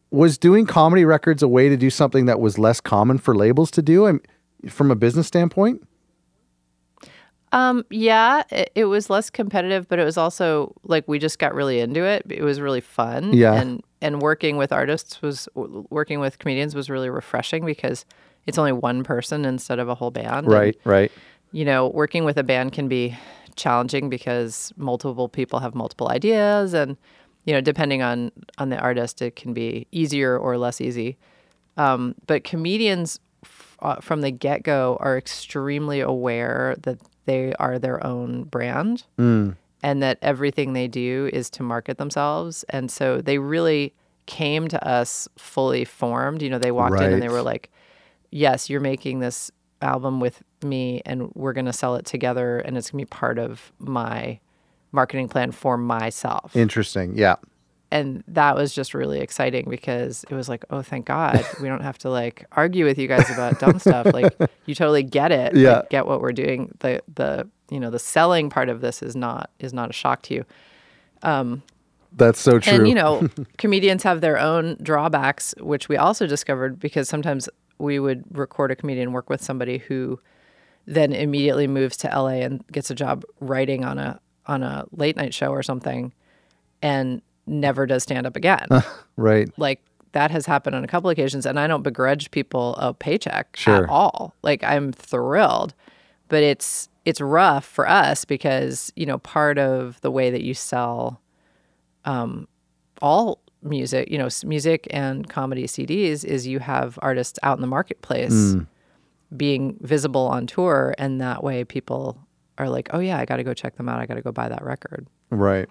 [0.09, 3.69] Was doing comedy records a way to do something that was less common for labels
[3.71, 4.07] to do?
[4.07, 4.21] I'm,
[4.69, 5.85] from a business standpoint.
[7.51, 11.53] Um, yeah, it, it was less competitive, but it was also like we just got
[11.55, 12.25] really into it.
[12.29, 13.33] It was really fun.
[13.33, 13.53] Yeah.
[13.53, 18.05] And and working with artists was working with comedians was really refreshing because
[18.45, 20.45] it's only one person instead of a whole band.
[20.45, 21.11] And, Right, right.
[21.51, 23.17] you know, working with a band can be
[23.57, 26.97] challenging because multiple people have multiple ideas and
[27.45, 31.17] you know, depending on on the artist, it can be easier or less easy.
[31.77, 37.79] Um, but comedians f- uh, from the get go are extremely aware that they are
[37.79, 39.03] their own brand
[39.81, 42.65] and that everything they do is to market themselves.
[42.69, 43.93] And so they really
[44.25, 46.41] came to us fully formed.
[46.41, 47.69] You know, they walked in and they were like,
[48.29, 49.51] yes, you're making this
[49.81, 53.09] album with me and we're going to sell it together and it's going to be
[53.09, 54.39] part of my
[54.91, 57.15] marketing plan for myself Interesting.
[57.15, 57.35] Yeah.
[57.91, 61.83] and that was just really exciting because it was like, oh, thank God, we don't
[61.83, 64.07] have to like argue with you guys about dumb stuff.
[64.13, 64.33] Like,
[64.65, 65.53] you totally get it.
[65.53, 65.81] like, Yeah.
[65.89, 66.75] get what we're doing.
[66.79, 70.21] The the you know the selling part of this is not is not a shock
[70.23, 70.45] to you.
[71.21, 71.61] Um,
[72.13, 72.73] That's so true.
[72.73, 73.27] And you know,
[73.57, 78.75] comedians have their own drawbacks, which we also discovered because sometimes we would record a
[78.75, 80.19] comedian work with somebody who
[80.87, 85.17] then immediately moves to LA and gets a job writing on a on a late
[85.17, 86.13] night show or something
[86.81, 88.65] and never does stand up again.
[89.17, 89.49] right.
[89.57, 89.81] like
[90.13, 93.83] that has happened on a couple occasions and I don't begrudge people a paycheck Sure.
[93.83, 94.33] at all.
[94.41, 95.73] Like I'm thrilled.
[96.29, 100.53] But it's it's rough for us because, you know, part of the way that you
[100.53, 101.21] sell
[102.05, 102.47] um
[103.01, 107.67] all music, you know, music and comedy CDs is you have artists out in the
[107.67, 108.55] marketplace
[109.35, 112.17] being visible on tour and that way people
[112.57, 113.99] are like, "Oh yeah, I got to go check them out.
[113.99, 115.69] I got to go buy that record." Right.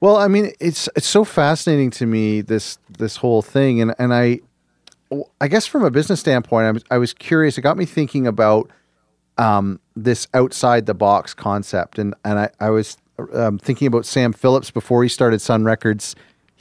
[0.00, 4.12] Well, I mean, it's it's so fascinating to me this this whole thing, and and
[4.12, 4.40] I,
[5.40, 7.56] I guess from a business standpoint, I was I was curious.
[7.56, 8.70] It got me thinking about
[9.38, 12.98] um, this outside the box concept, and and I I was
[13.32, 16.14] um, thinking about Sam Phillips before he started Sun Records.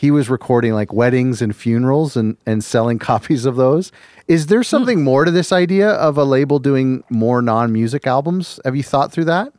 [0.03, 3.89] He was recording like weddings and funerals and and selling copies of those.
[4.27, 8.59] Is there something more to this idea of a label doing more non music albums?
[8.65, 9.53] Have you thought through that?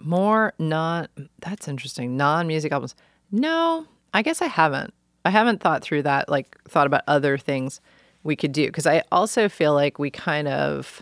[0.00, 1.06] More non
[1.38, 2.16] that's interesting.
[2.16, 2.96] Non music albums.
[3.30, 4.92] No, I guess I haven't.
[5.24, 7.80] I haven't thought through that, like thought about other things
[8.24, 8.68] we could do.
[8.72, 11.00] Cause I also feel like we kind of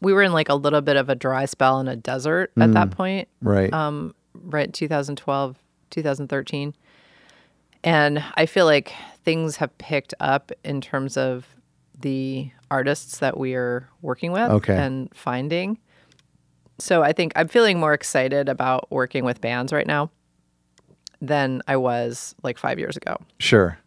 [0.00, 2.72] we were in like a little bit of a dry spell in a desert at
[2.72, 3.28] that point.
[3.40, 3.72] Right.
[3.72, 5.56] Um, right 2012,
[5.90, 6.74] 2013.
[7.84, 8.92] And I feel like
[9.24, 11.46] things have picked up in terms of
[12.00, 14.76] the artists that we are working with Okay.
[14.76, 15.78] and finding.
[16.78, 20.10] So I think I'm feeling more excited about working with bands right now
[21.20, 23.16] than I was like five years ago.
[23.38, 23.78] Sure.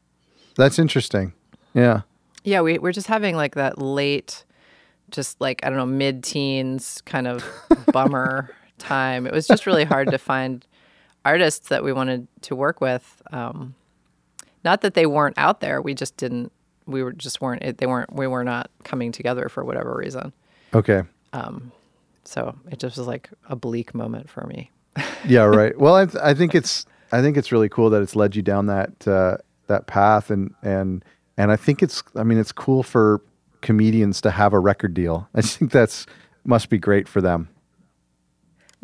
[0.55, 1.33] That's interesting.
[1.73, 2.01] Yeah.
[2.43, 4.45] Yeah, we, we're just having like that late,
[5.09, 7.43] just like, I don't know, mid teens kind of
[7.91, 9.25] bummer time.
[9.25, 10.65] It was just really hard to find
[11.23, 13.21] artists that we wanted to work with.
[13.31, 13.75] Um,
[14.63, 16.51] not that they weren't out there, we just didn't,
[16.85, 20.33] we were just weren't, it, they weren't, we were not coming together for whatever reason.
[20.73, 21.03] Okay.
[21.33, 21.71] Um,
[22.23, 24.71] so it just was like a bleak moment for me.
[25.27, 25.45] Yeah.
[25.45, 25.75] Right.
[25.75, 28.65] well, I, I think it's I think it's really cool that it's led you down
[28.67, 31.03] that uh, that path, and and
[31.37, 33.21] and I think it's I mean it's cool for
[33.61, 35.27] comedians to have a record deal.
[35.33, 36.05] I think that's
[36.43, 37.49] must be great for them.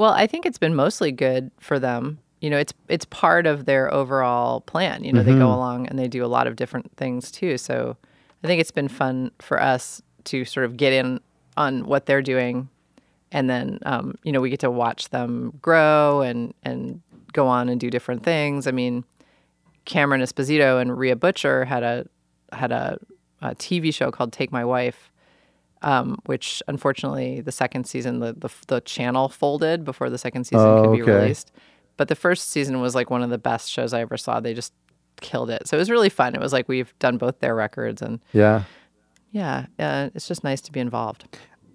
[0.02, 2.18] Well, I think it's been mostly good for them.
[2.39, 5.04] You know, it's it's part of their overall plan.
[5.04, 7.60] You know, they go along and they do a lot of different things too.
[7.60, 7.95] So
[8.43, 11.20] I think it's been fun for us to sort of get in
[11.56, 12.68] on what they're doing,
[13.32, 16.99] and then um, you know we get to watch them grow and and
[17.34, 18.66] go on and do different things.
[18.66, 19.06] I mean,
[19.86, 22.08] Cameron Esposito and Rhea Butcher had a
[22.52, 22.97] had a,
[23.43, 25.11] a TV show called Take My Wife,
[25.82, 30.66] um, which unfortunately the second season the, the the channel folded before the second season
[30.68, 31.12] Oh, could be okay.
[31.12, 31.52] released.
[31.98, 34.40] But the first season was like one of the best shows I ever saw.
[34.40, 34.74] They just
[35.20, 35.68] killed it.
[35.68, 36.34] So it was really fun.
[36.36, 38.64] It was like we've done both their records, and Yeah.
[39.32, 41.26] yeah, uh, it's just nice to be involved.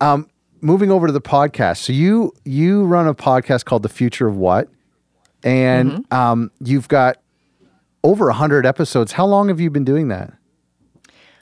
[0.00, 0.28] Um,
[0.60, 1.78] moving over to the podcast.
[1.78, 4.68] So you you run a podcast called The Future of What,
[5.44, 7.18] and um, you've got
[8.02, 9.12] over hundred episodes.
[9.12, 10.32] How long have you been doing that?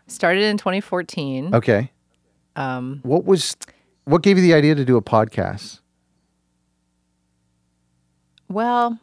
[0.07, 1.55] Started in 2014.
[1.55, 1.91] Okay.
[2.57, 3.57] Um, What was
[4.05, 5.81] what gave you the idea to do a podcast?
[8.49, 8.99] well,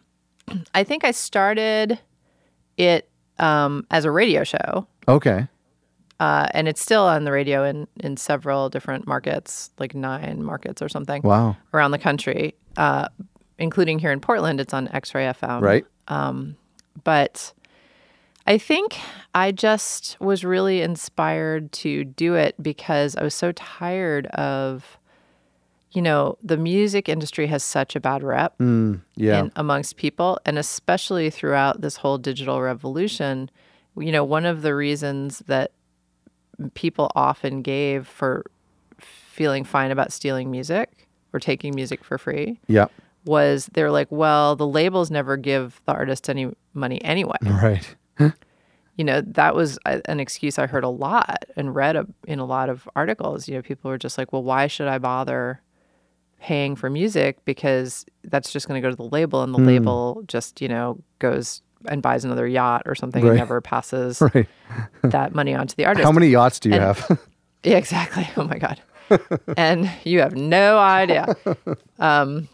[0.74, 2.00] I think I started
[2.78, 4.88] it um, as a radio show.
[5.08, 5.48] Okay.
[6.20, 10.80] Uh, and it's still on the radio in, in several different markets, like nine markets
[10.82, 11.58] or something Wow.
[11.74, 13.08] around the country, uh,
[13.58, 14.62] including here in Portland.
[14.62, 15.62] It's on X Ray FM.
[15.62, 15.86] Right.
[16.08, 16.56] Um,
[17.04, 17.54] But
[18.52, 18.98] I think
[19.34, 24.98] I just was really inspired to do it because I was so tired of,
[25.94, 29.40] you know, the music industry has such a bad rep mm, Yeah.
[29.40, 33.50] in, amongst people, and especially throughout this whole digital revolution.
[33.96, 35.72] You know, one of the reasons that
[36.74, 38.44] people often gave for
[39.00, 42.88] feeling fine about stealing music or taking music for free yeah.
[43.24, 47.38] was they're like, well, the labels never give the artist any money anyway.
[47.44, 47.96] Right.
[48.20, 52.40] You know, that was a- an excuse I heard a lot and read a, in
[52.40, 53.48] a lot of articles.
[53.48, 55.62] You know, people were just like, well, why should I bother
[56.42, 57.44] paying for music?
[57.46, 61.00] Because that's just going to go to the label and the label just, you know,
[61.20, 63.30] goes and buys another yacht or something Right.
[63.32, 64.48] and never passes Right.
[65.04, 66.04] that money on to the artist.
[66.06, 67.20] How many yachts do you And- have?
[67.64, 68.28] Yeah, exactly.
[68.38, 68.82] Oh my God.
[69.56, 71.36] and you have no idea.
[72.00, 72.50] Um,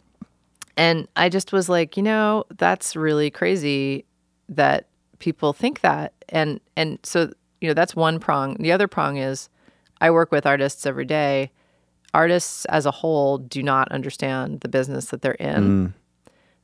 [0.75, 4.03] and I just was like, you know, that's really crazy
[4.49, 4.87] that
[5.19, 6.13] people think that.
[6.29, 8.55] And and so, you know, that's one prong.
[8.59, 9.49] The other prong is
[10.01, 11.51] I work with artists every day.
[12.13, 15.93] Artists as a whole do not understand the business that they're in.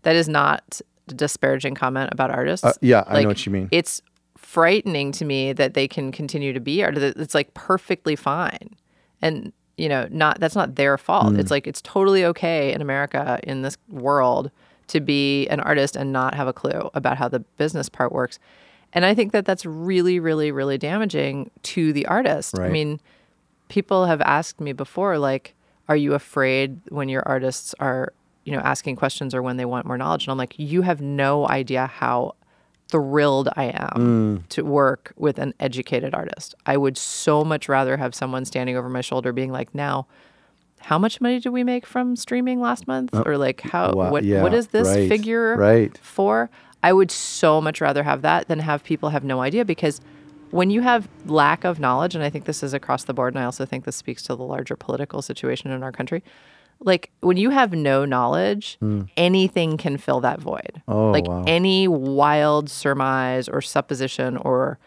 [0.04, 2.66] That is not a disparaging comment about artists.
[2.66, 3.70] Uh, yeah, I Like, know what you mean.
[3.72, 4.02] It's
[4.38, 6.98] frightening to me that they can continue to be art.
[6.98, 8.76] It's like perfectly fine,
[9.22, 11.34] and you know, not that's not their fault.
[11.34, 11.40] Mm.
[11.40, 14.52] It's like it's totally okay in America in this world
[14.94, 18.38] to be an artist and not have a clue about how the business part works.
[18.94, 22.58] And I think that that's really, really, really damaging to the artist.
[22.60, 23.02] I mean,
[23.70, 25.56] people have asked me before, like,
[25.90, 28.14] are you afraid when your artists are,
[28.46, 30.26] you know, asking questions or when they want more knowledge?
[30.26, 32.36] And I'm like, you have no idea how
[32.88, 34.48] thrilled I am mm.
[34.50, 36.54] to work with an educated artist.
[36.68, 40.06] I would so much rather have someone standing over my shoulder being like, now,
[40.84, 43.14] how much money did we make from streaming last month?
[43.26, 45.98] or like how wow, what yeah, what is this right, figure right.
[46.00, 46.50] for?
[46.82, 50.02] I would so much rather have that than have people have no idea because
[50.52, 53.42] when you have lack of knowledge, and I think this is across the board, and
[53.42, 56.24] I also think this speaks to the larger political situation in our country.
[56.80, 58.78] Like when you have no knowledge,
[59.16, 60.82] anything can fill that void.
[60.88, 61.44] Oh, like wow.
[61.48, 64.78] any wild surmise or supposition or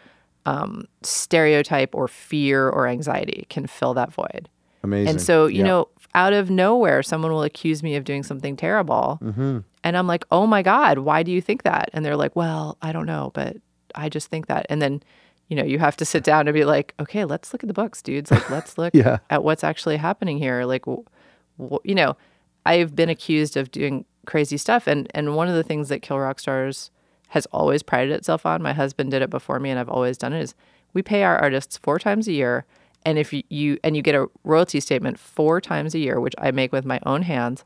[0.45, 4.49] um, stereotype or fear or anxiety can fill that void.
[4.87, 5.09] Amazing.
[5.09, 9.19] And so, you know, out of nowhere, someone will accuse me of doing something terrible.
[9.23, 9.59] Mm-hmm.
[9.85, 11.91] And I'm like, oh my God, why do you think that?
[11.93, 13.57] And they're like, well, I don't know, but
[13.95, 14.67] I just think that.
[14.71, 15.03] And then,
[15.49, 17.75] you know, you have to sit down and be like, okay, let's look at the
[17.75, 18.31] books, dudes.
[18.31, 19.19] Like, let's look Yeah.
[19.31, 20.65] at what's actually happening here.
[20.65, 21.05] Like, w-
[21.59, 22.17] w- you know,
[22.65, 24.87] I've been accused of doing crazy stuff.
[24.87, 26.91] And, and one of the things that Kill Rock Stars
[27.29, 30.33] has always prided itself on, my husband did it before me and I've always done
[30.33, 30.55] it, is
[30.95, 32.65] we pay our artists four times a year.
[33.07, 36.35] And if you, you and you get a royalty statement four times a year, which
[36.39, 37.65] I make with my own hands,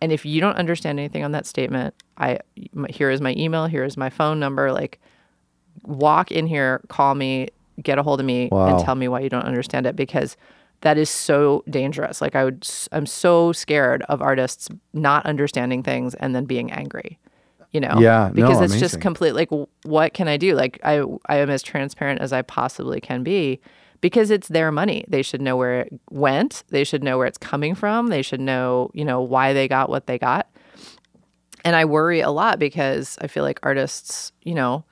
[0.00, 2.38] and if you don't understand anything on that statement, I
[2.90, 4.70] here is my email, here is my phone number.
[4.70, 5.00] Like,
[5.84, 7.48] walk in here, call me,
[7.82, 8.76] get a hold of me, Wow.
[8.76, 10.36] and tell me why you don't understand it because
[10.82, 12.20] that is so dangerous.
[12.20, 17.18] Like, I would, I'm so scared of artists not understanding things and then being angry.
[17.70, 18.80] You know, Yeah, no, because it's amazing.
[18.80, 19.32] just complete.
[19.32, 19.48] Like,
[19.84, 20.54] what can I do?
[20.54, 23.60] Like, I, I am as transparent as I possibly can be.
[24.02, 25.04] Because it's their money.
[25.08, 26.64] They should know where it went.
[26.68, 28.08] They should know where it's coming from.
[28.08, 30.48] They should know, you know, why they got what they got.
[31.64, 34.84] And I worry a lot because I feel like artists, you know,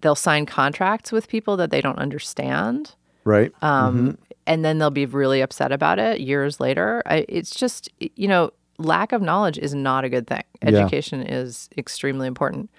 [0.00, 2.94] they'll sign contracts with people that they don't understand.
[3.24, 3.52] right.
[3.62, 7.02] Um, And then they'll be really upset about it years later.
[7.04, 10.44] I, it's just, you know, lack of knowledge is not a good thing.
[10.62, 10.68] Yeah.
[10.68, 12.70] Education is extremely important.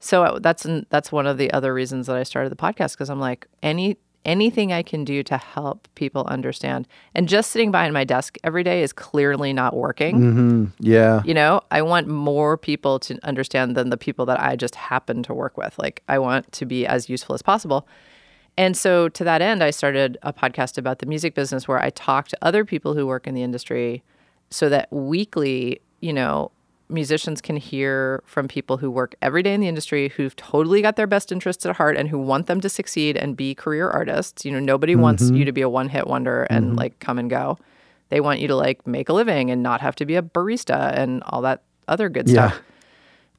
[0.00, 3.10] So uh, that's that's one of the other reasons that I started the podcast because
[3.10, 6.86] I'm like any anything I can do to help people understand.
[7.14, 10.16] And just sitting behind my desk every day is clearly not working.
[10.16, 11.22] hmm Yeah.
[11.24, 15.22] You know, I want more people to understand than the people that I just happen
[15.24, 15.78] to work with.
[15.78, 17.86] Like, I want to be as useful as possible.
[18.56, 21.90] And so, to that end, I started a podcast about the music business where I
[21.90, 24.02] talk to other people who work in the industry
[24.50, 26.50] so that weekly, you know,
[26.88, 30.96] musicians can hear from people who work every day in the industry who've totally got
[30.96, 34.44] their best interests at heart and who want them to succeed and be career artists.
[34.44, 37.28] You know, nobody wants you to be a one hit wonder and like come and
[37.28, 37.58] go.
[38.08, 40.92] They want you to like make a living and not have to be a barista
[40.96, 42.48] and all that other good Yeah.
[42.50, 42.62] stuff.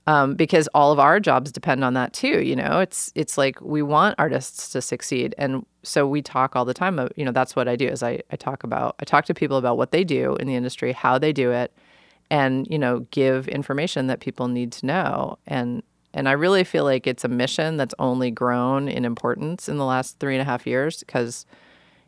[0.07, 2.41] Um, because all of our jobs depend on that too.
[2.41, 6.65] You know, it's it's like we want artists to succeed, and so we talk all
[6.65, 6.97] the time.
[6.97, 9.35] Of, you know, that's what I do is I I talk about I talk to
[9.35, 11.71] people about what they do in the industry, how they do it,
[12.31, 15.37] and you know, give information that people need to know.
[15.47, 19.77] And and I really feel like it's a mission that's only grown in importance in
[19.77, 21.45] the last three and a half years because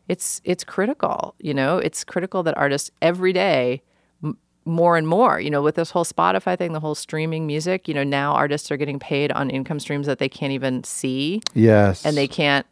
[0.08, 1.34] it's it's critical.
[1.38, 3.82] You know, it's critical that artists every day
[4.22, 7.86] m- more and more, you know, with this whole Spotify thing, the whole streaming music,
[7.86, 11.40] you know, now artists are getting paid on income streams that they can't even see
[11.54, 12.04] Yes.
[12.04, 12.66] and they can't,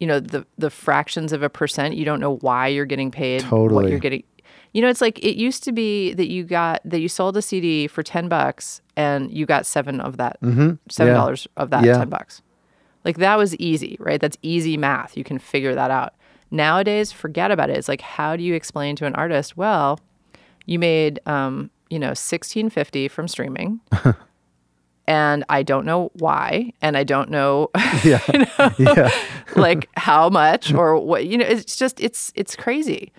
[0.00, 3.42] you know, the the fractions of a percent, you don't know why you're getting paid
[3.42, 3.90] what Totally.
[3.90, 4.24] you're getting.
[4.72, 7.42] You know, it's like it used to be that you got that you sold a
[7.42, 10.40] CD for 10 bucks and you got 7 of that.
[10.40, 11.86] $7 of that Mm-hmm.
[11.86, 11.98] Yeah.
[11.98, 12.42] 10 bucks.
[13.04, 14.20] Like that was easy, right?
[14.20, 15.16] That's easy math.
[15.16, 16.14] You can figure that out.
[16.50, 17.76] Nowadays, forget about it.
[17.76, 19.98] It's like how do you explain to an artist, well,
[20.66, 23.80] you made um, you know, 1650 from streaming.
[25.06, 27.70] and I don't know why, and I don't know
[28.04, 28.20] yeah.
[28.78, 29.10] yeah.
[29.56, 33.12] like how much or what you know it's just it's it's crazy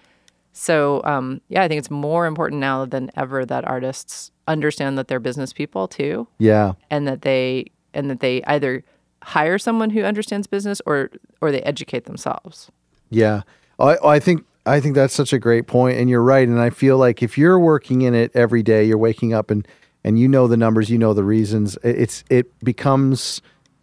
[0.53, 5.07] so um yeah i think it's more important now than ever that artists understand that
[5.07, 6.73] they're business people too Yeah.
[6.91, 8.83] and that they and that they either
[9.23, 11.09] hire someone who understands business or
[11.41, 12.69] or they educate themselves
[13.09, 13.41] Yeah,
[13.79, 16.47] I, I think I think that's such a great point, and you're right.
[16.47, 19.67] And I feel like if you're working in it every day, you're waking up and
[20.05, 21.77] and you know the numbers, you know the reasons.
[21.83, 23.41] it- It's it becomes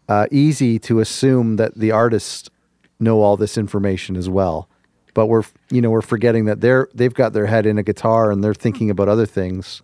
[0.09, 2.49] uh, easy to assume that the artists
[2.99, 4.69] know all this information as well.
[5.21, 8.31] But we're you know we're forgetting that they're they've got their head in a guitar
[8.31, 9.83] and they're thinking about other things.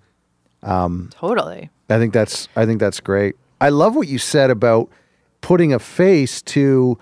[1.10, 3.36] totally I think that's I think that's great.
[3.60, 4.88] I love what you said about
[5.42, 6.98] putting a face to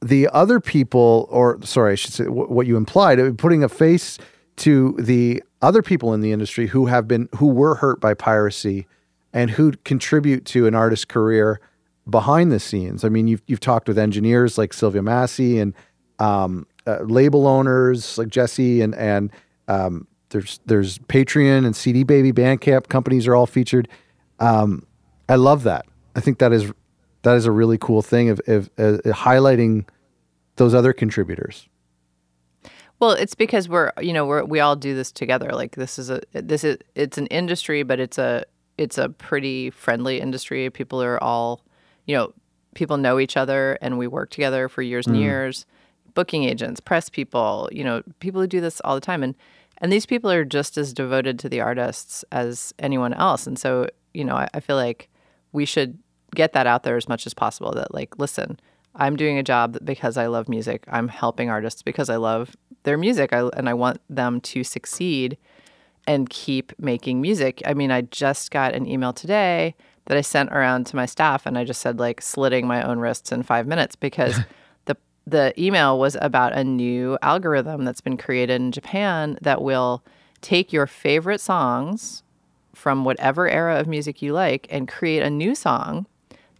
[0.00, 3.68] the other people, or sorry, I should say wh- what you implied, uh, putting a
[3.68, 4.18] face
[4.58, 8.86] to the other people in the industry who have been who were hurt by piracy
[9.32, 11.60] and who contribute to an artist's career
[12.08, 13.02] behind the scenes.
[13.02, 15.74] I mean, you've you've talked with engineers like Sylvia Massy and
[16.20, 19.30] um, uh, label owners like Jesse and and
[19.68, 23.88] um, there's there's Patreon and CD Baby Bandcamp companies are all featured.
[24.40, 24.86] Um,
[25.28, 25.86] I love that.
[26.16, 26.72] I think that is
[27.22, 29.86] that is a really cool thing of, of uh, highlighting
[30.56, 31.68] those other contributors.
[33.00, 35.50] Well, it's because we're you know we're we all do this together.
[35.52, 38.44] Like this is a this is it's an industry, but it's a
[38.76, 40.68] it's a pretty friendly industry.
[40.70, 41.62] People are all
[42.06, 42.32] you know
[42.74, 45.66] people know each other, and we work together for years and years.
[46.18, 49.36] Booking agents, press people, you know, people who do this all the time, and
[49.80, 53.46] and these people are just as devoted to the artists as anyone else.
[53.46, 55.08] And so you know, I, I feel like
[55.52, 55.96] we should
[56.34, 57.72] get that out there as much as possible.
[57.72, 58.58] That like, listen,
[58.96, 60.84] I'm doing a job because I love music.
[60.88, 65.38] I'm helping artists because I love their music I, and I want them to succeed
[66.08, 67.62] and keep making music.
[67.64, 69.74] I mean, I just got an email today
[70.06, 72.98] that I sent around to my staff and I just said like slitting my own
[72.98, 74.40] wrists in 5 minutes because
[75.30, 80.02] the email was about a new algorithm that's been created in Japan that will
[80.40, 82.22] take your favorite songs
[82.74, 86.06] from whatever era of music you like and create a new song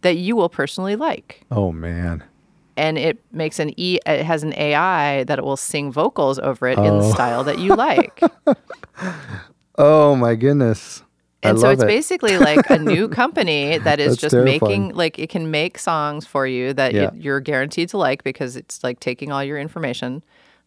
[0.01, 2.23] that you will personally like Oh man.
[2.77, 6.67] and it makes an e it has an AI that it will sing vocals over
[6.67, 8.21] it in the style that you like.
[9.77, 11.03] Oh my goodness.
[11.41, 11.87] And so it's it.
[11.87, 14.59] basically like a new company that is That's just terrifying.
[14.87, 17.03] making like it can make songs for you that Yeah.
[17.07, 20.21] it, you're guaranteed to like because it's like taking all your information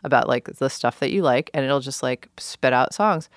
[0.04, 3.28] about like the stuff that you like and it'll just like spit out songs.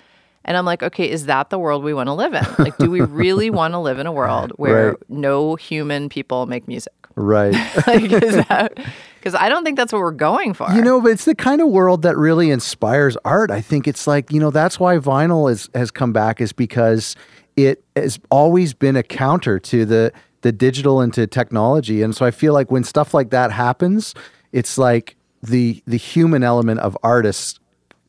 [0.44, 2.44] And I'm like, okay, is that the world we want to live in?
[2.58, 4.96] Like, do we really want to live in a world where Right.
[5.08, 6.92] no human people make music?
[7.16, 7.54] Right.
[7.86, 8.10] Like,
[9.26, 10.70] because I don't think that's what we're going for.
[10.70, 13.50] You know, but it's the kind of world that really inspires art.
[13.50, 17.16] I think it's like, you know, that's why vinyl is, has come back is because
[17.56, 20.12] it has always been a counter to the
[20.42, 22.02] the digital and to technology.
[22.02, 24.14] And so I feel like when stuff like that happens,
[24.52, 27.58] it's like the the human element of artists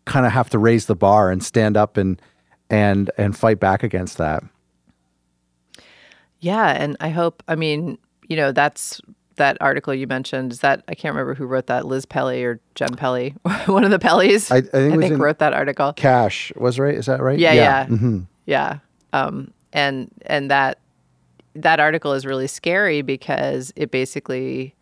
[0.05, 2.21] kind of have to raise the bar and stand up and
[2.69, 4.43] and and fight back against that.
[6.39, 7.41] Yeah, and I hope.
[7.47, 7.97] I mean,
[8.27, 9.01] you know, that's
[9.37, 10.51] that article you mentioned.
[10.51, 13.35] Is that I can't remember who wrote that, Liz Pelly or Jenn Pelly,
[13.67, 14.51] one of the Pellys.
[14.51, 15.93] I- I think was in- wrote that article.
[15.93, 17.37] Cash was right, is that right?
[17.39, 18.25] Yeah, yeah, Mhm.
[18.45, 18.79] yeah.
[19.13, 20.79] Um, and and that
[21.55, 24.75] that article is really scary because it basically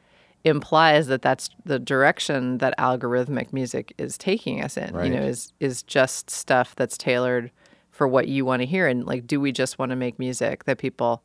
[0.43, 4.93] implies that that's the direction that algorithmic music is taking us in.
[4.93, 5.11] Right.
[5.11, 7.51] You know, is is just stuff that's tailored
[7.91, 8.87] for what you want to hear.
[8.87, 11.23] And like, do we just want to make music that people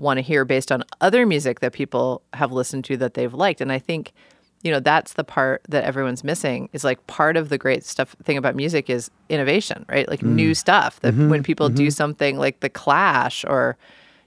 [0.00, 3.60] want to hear based on other music that people have listened to that they've liked?
[3.60, 4.12] And I think,
[4.62, 6.68] you know, that's the part that everyone's missing.
[6.72, 10.08] Is like part of the great stuff thing about music is innovation, right?
[10.08, 10.32] Like mm.
[10.32, 11.90] new stuff that mm-hmm, when people do mm-hmm.
[11.90, 13.76] something like the Clash or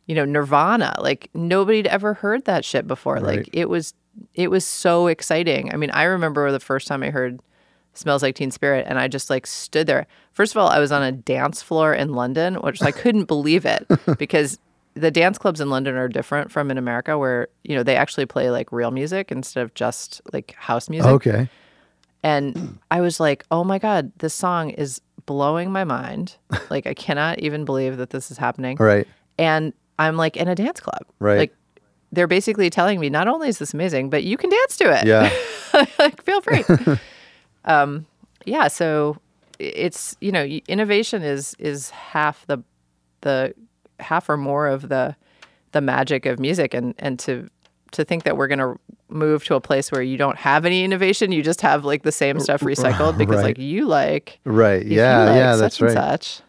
[0.05, 3.15] you know Nirvana, like nobody'd ever heard that shit before.
[3.15, 3.37] Right.
[3.37, 3.93] Like it was
[4.33, 5.73] it was so exciting.
[5.73, 7.39] I mean, I remember the first time I heard
[7.93, 10.07] Smells Like Teen Spirit and I just like stood there.
[10.31, 13.65] First of all, I was on a dance floor in London, which I couldn't believe
[13.65, 13.85] it
[14.17, 14.59] because
[14.95, 18.25] the dance clubs in London are different from in America where, you know, they actually
[18.25, 21.11] play like real music instead of just like house music.
[21.11, 21.49] Okay.
[22.23, 26.37] And I was like, oh my God, this song is blowing my mind.
[26.69, 28.77] like I cannot even believe that this is happening.
[28.79, 29.07] Right.
[29.37, 31.03] And I'm like in a dance club.
[31.19, 31.37] Right.
[31.37, 31.55] Like
[32.11, 35.05] they're basically telling me not only is this amazing, but you can dance to it.
[35.05, 35.31] Yeah.
[35.99, 36.63] like feel free.
[37.65, 38.05] um,
[38.45, 38.67] yeah.
[38.67, 39.17] So
[39.59, 42.63] it's you know innovation is is half the
[43.21, 43.53] the
[44.03, 45.15] half or more of the
[45.71, 47.49] the magic of music, and and to
[47.93, 48.75] to think that we're gonna
[49.09, 52.11] move to a place where you don't have any innovation, you just have like the
[52.11, 53.43] same stuff recycled because Right.
[53.45, 54.83] like you like Right.
[54.85, 55.25] Yeah.
[55.25, 55.51] like yeah.
[55.53, 56.23] such That's and right.
[56.23, 56.41] such,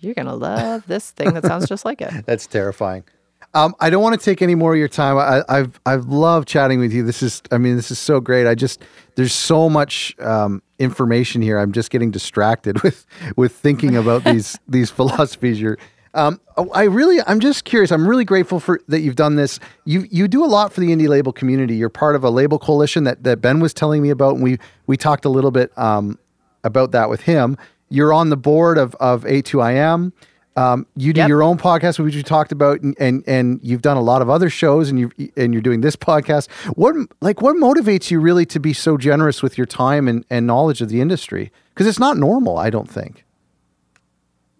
[0.00, 2.10] you're gonna love this thing that sounds just like it.
[2.26, 3.04] That's terrifying.
[3.52, 5.18] Um, I don't want to take any more of your time.
[5.18, 7.02] I, I've I've loved chatting with you.
[7.02, 8.46] This is, I mean, this is so great.
[8.46, 8.80] I just
[9.16, 11.58] there's so much um, information here.
[11.58, 13.04] I'm just getting distracted with
[13.36, 15.60] with thinking about these these philosophies.
[15.60, 15.78] You're,
[16.14, 16.40] um,
[16.74, 17.90] I really, I'm just curious.
[17.92, 19.60] I'm really grateful for that you've done this.
[19.84, 21.76] You you do a lot for the indie label community.
[21.76, 24.58] You're part of a label coalition that that Ben was telling me about, and we
[24.86, 26.18] we talked a little bit um,
[26.64, 27.56] about that with him.
[27.88, 30.12] You're on the board of of A2IM.
[30.56, 31.28] Um, you do Yep.
[31.28, 34.28] your own podcast, which you talked about, and, and and you've done a lot of
[34.28, 36.50] other shows, and you and you're doing this podcast.
[36.76, 40.46] What like what motivates you really to be so generous with your time and, and
[40.46, 41.52] knowledge of the industry?
[41.72, 43.24] Because it's not normal, I don't think.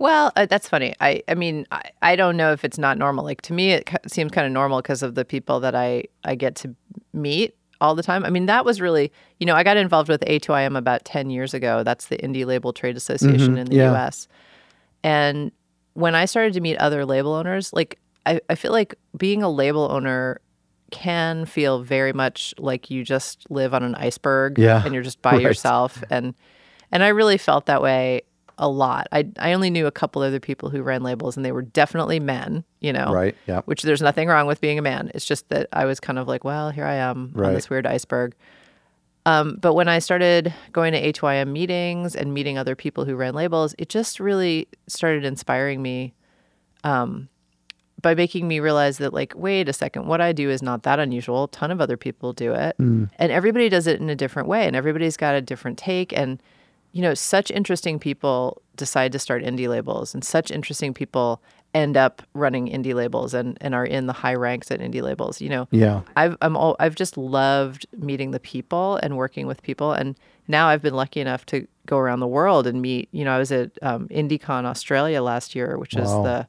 [0.01, 0.95] Well, uh, that's funny.
[0.99, 3.23] I, I mean, I, I don't know if it's not normal.
[3.23, 6.05] Like to me, it ki- seems kind of normal because of the people that I,
[6.25, 6.75] I get to
[7.13, 8.25] meet all the time.
[8.25, 11.53] I mean, that was really, you know, I got involved with A2IM about 10 years
[11.53, 11.83] ago.
[11.83, 13.93] That's the Indie Label Trade Association in the yeah.
[13.93, 14.27] US.
[15.05, 15.53] And
[15.93, 19.51] when I started to meet other label owners, like I, I feel like being a
[19.51, 20.41] label owner
[20.91, 25.21] can feel very much like you just live on an iceberg Yeah, and you're just
[25.21, 25.43] by right.
[25.43, 26.35] yourself and
[26.91, 28.23] and I really felt that way
[28.61, 29.09] a lot.
[29.11, 32.21] I I only knew a couple other people who ran labels and they were definitely
[32.21, 33.13] men, you know.
[33.13, 33.63] Right, yeah.
[33.65, 35.11] Which there's nothing wrong with being a man.
[35.15, 37.49] It's just that I was kind of like, well, here I am Right.
[37.49, 38.35] on this weird iceberg.
[39.27, 43.35] Um, but when I started going to A2IM meetings and meeting other people who ran
[43.35, 46.15] labels, it just really started inspiring me
[46.85, 47.29] um,
[48.01, 50.99] by making me realize that, like, wait a second, what I do is not that
[50.99, 51.45] unusual.
[51.45, 52.75] A ton of other people do it.
[52.79, 56.13] And everybody does it in a different way, and everybody's got a different take.
[56.17, 56.41] And,
[56.93, 61.97] you know, such interesting people decide to start indie labels, and such interesting people end
[61.97, 65.41] up running indie labels and, and are in the high ranks at indie labels.
[65.41, 66.01] You know, Yeah.
[66.16, 70.16] I've I'm all, I've just loved meeting the people and working with people, and
[70.49, 73.09] now I've been lucky enough to go around the world and meet.
[73.12, 76.49] You know, I was at um, IndieCon Australia last year, which is the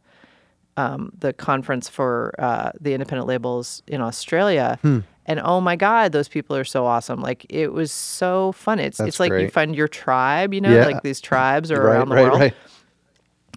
[0.77, 4.79] um, the conference for uh, the independent labels in Australia.
[4.81, 4.99] Hmm.
[5.25, 7.21] And oh my God, those people are so awesome!
[7.21, 8.79] Like it was so fun.
[8.79, 10.53] It's That's it's like you find your tribe.
[10.53, 10.85] You know, Yeah.
[10.85, 12.53] like these tribes are right, around the right, world right.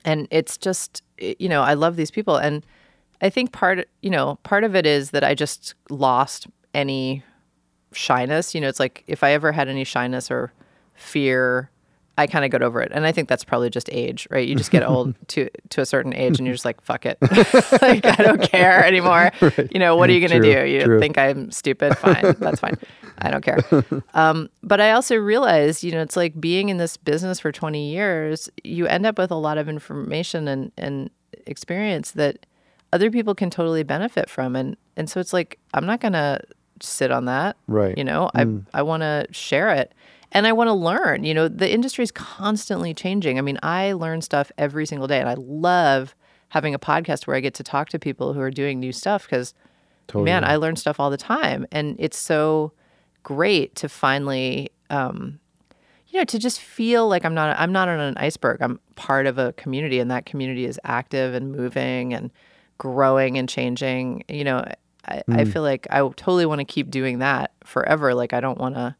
[0.04, 2.66] and it's just you know i love these people and
[3.22, 7.22] i think part you know part of it is that i just lost any
[7.92, 10.52] shyness you know it's like if i ever had any shyness or
[10.94, 11.70] fear
[12.16, 12.92] i kind of got over it.
[12.94, 14.46] And i think that's probably just age right?
[14.46, 17.18] You just get old to to a certain age and you're just like fuck it.
[17.82, 19.30] Like i don't care anymore.
[19.70, 20.70] You know what are you going to True, do?
[20.70, 21.00] You true.
[21.00, 21.96] think i'm stupid?
[21.98, 22.36] Fine.
[22.38, 22.76] That's fine.
[23.18, 23.58] I don't care.
[24.14, 27.90] Um, but I also realized, you know, it's like being in this business for 20
[27.90, 31.10] years, you end up with a lot of information and, and
[31.46, 32.46] experience that
[32.92, 34.56] other people can totally benefit from.
[34.56, 36.40] And, and so it's like, I'm not going to
[36.80, 37.56] sit on that.
[37.66, 37.96] Right.
[37.96, 39.92] You know, I, I want to share it
[40.34, 41.24] and I want to learn.
[41.24, 43.38] You know, the industry is constantly changing.
[43.38, 46.14] I mean, I learn stuff every single day and I love
[46.50, 49.24] having a podcast where I get to talk to people who are doing new stuff
[49.24, 49.54] because
[50.24, 51.66] man, I learn stuff all the time.
[51.72, 52.72] And it's so
[53.22, 55.38] great to finally um,
[56.08, 59.26] you know to just feel like i'm not i'm not on an iceberg i'm part
[59.26, 62.30] of a community and that community is active and moving and
[62.78, 64.64] growing and changing you know
[65.08, 68.58] i, I feel like i totally want to keep doing that forever like i don't
[68.58, 68.94] want to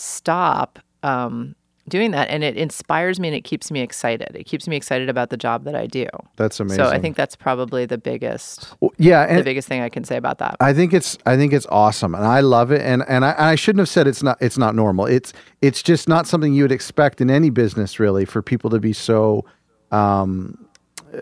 [0.00, 1.54] stop um,
[1.88, 5.08] doing that and it inspires me and it keeps me excited it keeps me excited
[5.08, 6.06] about the job that i do
[6.36, 6.84] That's amazing.
[6.84, 10.16] so i think that's probably the biggest Well, yeah, the biggest thing i can say
[10.16, 12.82] about that I think it's I think it's awesome, and I love it.
[12.82, 15.06] And and I, and I shouldn't have said it's not it's not normal.
[15.06, 15.32] It's
[15.62, 18.92] it's just not something you would expect in any business, really, for people to be
[18.92, 19.44] so,
[19.90, 20.66] um,
[21.14, 21.20] uh,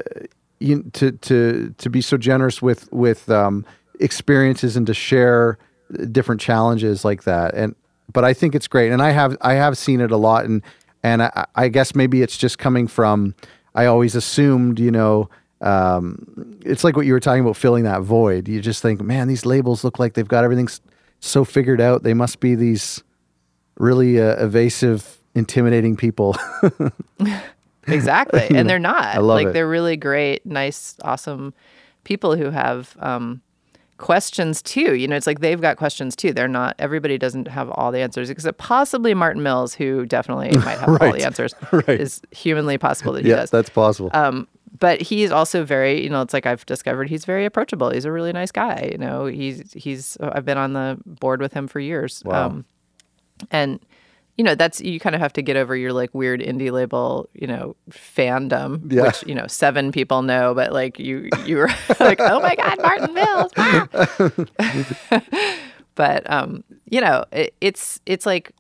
[0.59, 3.65] you, to to to be so generous with with um,
[4.01, 5.57] experiences and to share
[6.11, 7.55] different challenges like that.
[7.55, 7.75] And
[8.13, 10.63] but I think it's great, and I have I have seen it a lot, and
[11.03, 13.35] and I, I guess maybe it's just coming from
[13.75, 15.29] I always assumed, you know
[15.61, 18.49] um, it's like what you were talking about filling that void.
[18.49, 20.69] You just think, man, these labels look like they've got everything
[21.21, 22.03] so figured out.
[22.03, 23.03] They must be these
[23.77, 26.37] really uh, evasive, intimidating people.
[27.91, 28.47] Exactly.
[28.51, 29.03] and they're not.
[29.03, 29.53] I love like it.
[29.55, 31.55] they're really great, nice, awesome
[32.05, 33.41] people who have um,
[33.99, 34.95] questions too.
[34.95, 36.33] You know, it's like they've got questions too.
[36.33, 40.79] They're not everybody doesn't have all the answers except possibly Martin Mills, who definitely might
[40.79, 41.55] have all the answers.
[41.71, 42.01] Right.
[42.01, 43.51] Is humanly possible that he yeah, does.
[43.51, 44.11] that's possible.
[44.15, 44.49] Um,
[44.79, 47.91] but he's also very, you know, it's like I've discovered he's very approachable.
[47.91, 48.89] He's a really nice guy.
[48.91, 52.23] You know, he's he's I've been on the board with him for years.
[52.25, 52.47] Wow.
[52.47, 52.65] Um,
[53.51, 53.81] and
[54.39, 57.29] you know, that's you kind of have to get over your like weird indie label,
[57.35, 59.03] you know, fandom, Yeah.
[59.03, 61.69] which you know seven people know, but like you you were
[62.01, 63.53] like, oh my god, Martin Mills.
[63.57, 63.89] wow."
[65.95, 68.53] but um, you know, it, it's it's like,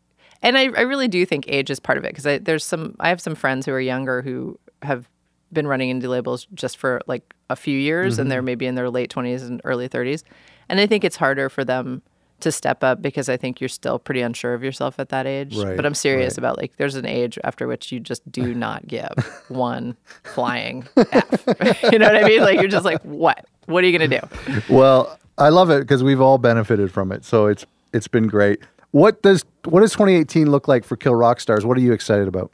[0.42, 2.96] and I, I really do think age is part of it because I there's some
[3.00, 5.08] I have some friends who are younger who have
[5.52, 8.90] been running indie labels just for like a few years and they're maybe in their
[8.90, 10.22] late 20s and early 30s
[10.68, 12.02] and i think it's harder for them
[12.40, 15.56] to step up because i think you're still pretty unsure of yourself at that age
[15.56, 16.38] Right, but i'm serious right.
[16.38, 19.10] about like there's an age after which you just do not give
[19.48, 21.44] one flying f
[21.92, 24.64] you know what i mean like you're just like what what are you gonna do
[24.74, 27.24] Well, I love it because we've all benefited from it.
[27.24, 28.60] So it's it's been great.
[28.92, 31.64] What does what does 2018 look like for Kill Rock Stars?
[31.66, 32.50] What are you excited about?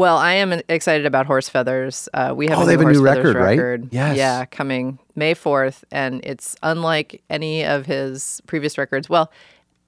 [0.00, 2.08] Well, I am excited about Horse Feathers.
[2.14, 3.50] Uh, we have Oh, a they new have a new record, right?
[3.58, 3.88] record.
[3.92, 4.16] Yes.
[4.16, 9.10] Yeah, coming May fourth, and it's unlike any of his previous records.
[9.10, 9.30] Well,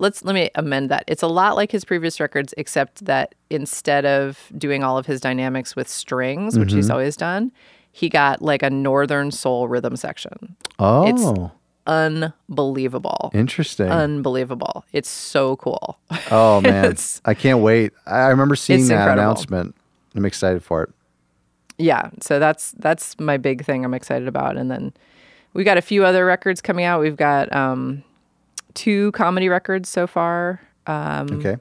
[0.01, 1.05] let's let me amend that.
[1.07, 5.19] It's a lot like his previous records, except that instead of doing all of his
[5.19, 6.77] dynamics with strings, which Mm-hmm.
[6.77, 7.51] he's always done,
[7.91, 10.57] he got like a northern soul rhythm section.
[10.79, 11.51] Oh, It's
[11.87, 13.31] Unbelievable.
[13.33, 13.89] interesting.
[13.89, 14.85] Unbelievable.
[14.93, 15.99] It's so cool.
[16.31, 17.93] oh man, I can't wait.
[18.07, 19.23] I remember seeing that incredible.
[19.23, 19.75] announcement.
[20.15, 20.91] I'm excited for it.
[21.79, 24.57] yeah so that's that's my big thing i'm excited about.
[24.57, 24.93] And then
[25.55, 27.01] we got a few other records coming out.
[27.01, 28.03] We've got um
[28.75, 30.61] two comedy records so far.
[30.87, 31.57] Um Okay.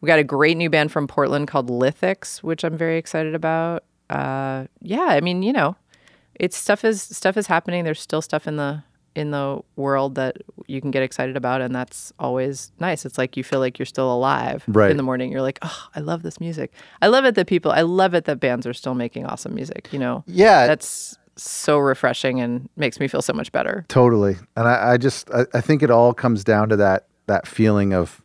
[0.00, 3.84] we got a great new band from portland called lithics which i'm very excited about.
[4.10, 5.76] Uh yeah i mean you know
[6.40, 7.84] it's stuff is stuff is happening.
[7.84, 8.82] There's still stuff in the
[9.14, 10.36] in the world that
[10.66, 13.86] you can get excited about and that's always nice it's like you feel like you're
[13.86, 14.90] still alive Right.
[14.90, 17.70] in the morning you're like oh i love this music i love it that people
[17.70, 21.78] i love it that bands are still making awesome music you know Yeah, that's so
[21.78, 24.36] refreshing and makes me feel so much better Totally.
[24.56, 27.92] And I, I just I, I think it all comes down to that that feeling
[27.92, 28.20] of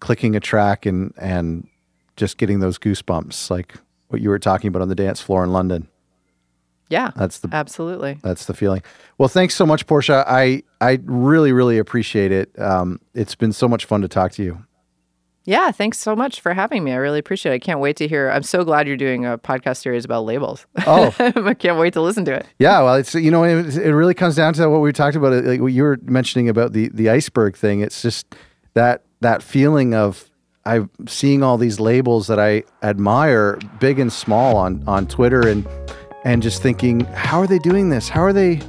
[0.00, 1.68] clicking a track and and
[2.16, 3.74] just getting those goosebumps, like
[4.08, 5.88] what you were talking about on the dance floor in London.
[6.90, 8.82] Yeah That's the absolutely that's the feeling.
[9.18, 10.24] Well, thanks so much, Portia.
[10.26, 12.56] I I really really appreciate it.
[12.58, 14.64] Um, it's been so much fun to talk to you.
[15.46, 18.08] yeah thanks so much for having me i really appreciate it i can't wait to
[18.08, 21.14] hear i'm so glad you're doing a podcast series about labels Oh.
[21.18, 24.14] i can't wait to listen to it Yeah, well, it's you know it, it really
[24.14, 25.44] comes down to what we talked about.
[25.44, 27.80] Like what you were mentioning about the the iceberg thing.
[27.80, 28.24] It's just
[28.74, 30.30] that that feeling of
[30.64, 35.66] I seeing all these labels that I admire, big and small, on on Twitter, and
[36.24, 38.08] and just thinking, how are they doing this?
[38.08, 38.60] How are they?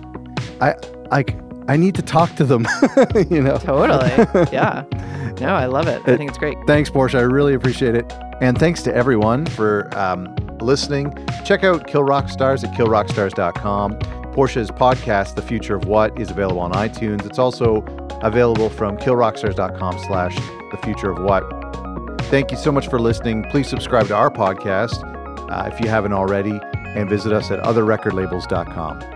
[0.62, 0.76] I
[1.10, 1.38] like
[1.68, 2.68] I need to talk to them.
[3.30, 3.58] you know.
[3.58, 4.46] Totally.
[4.52, 4.84] Yeah.
[5.42, 6.02] No, I love it.
[6.06, 6.58] I think it's great.
[6.66, 7.18] Thanks, Portia.
[7.18, 8.14] I really appreciate it.
[8.40, 11.14] And thanks to everyone for um, listening.
[11.44, 14.00] Check out Kill Rock Stars at killrockstars.com.
[14.32, 17.26] Portia's podcast, The Future of What, is available on iTunes.
[17.26, 17.82] It's also
[18.22, 21.44] available from killrockstars.com slash The Future of What.
[22.26, 23.44] Thank you so much for listening.
[23.50, 25.04] Please subscribe to our podcast
[25.52, 26.60] uh, if you haven't already,
[26.96, 29.15] and visit us at otherrecordlabels.com.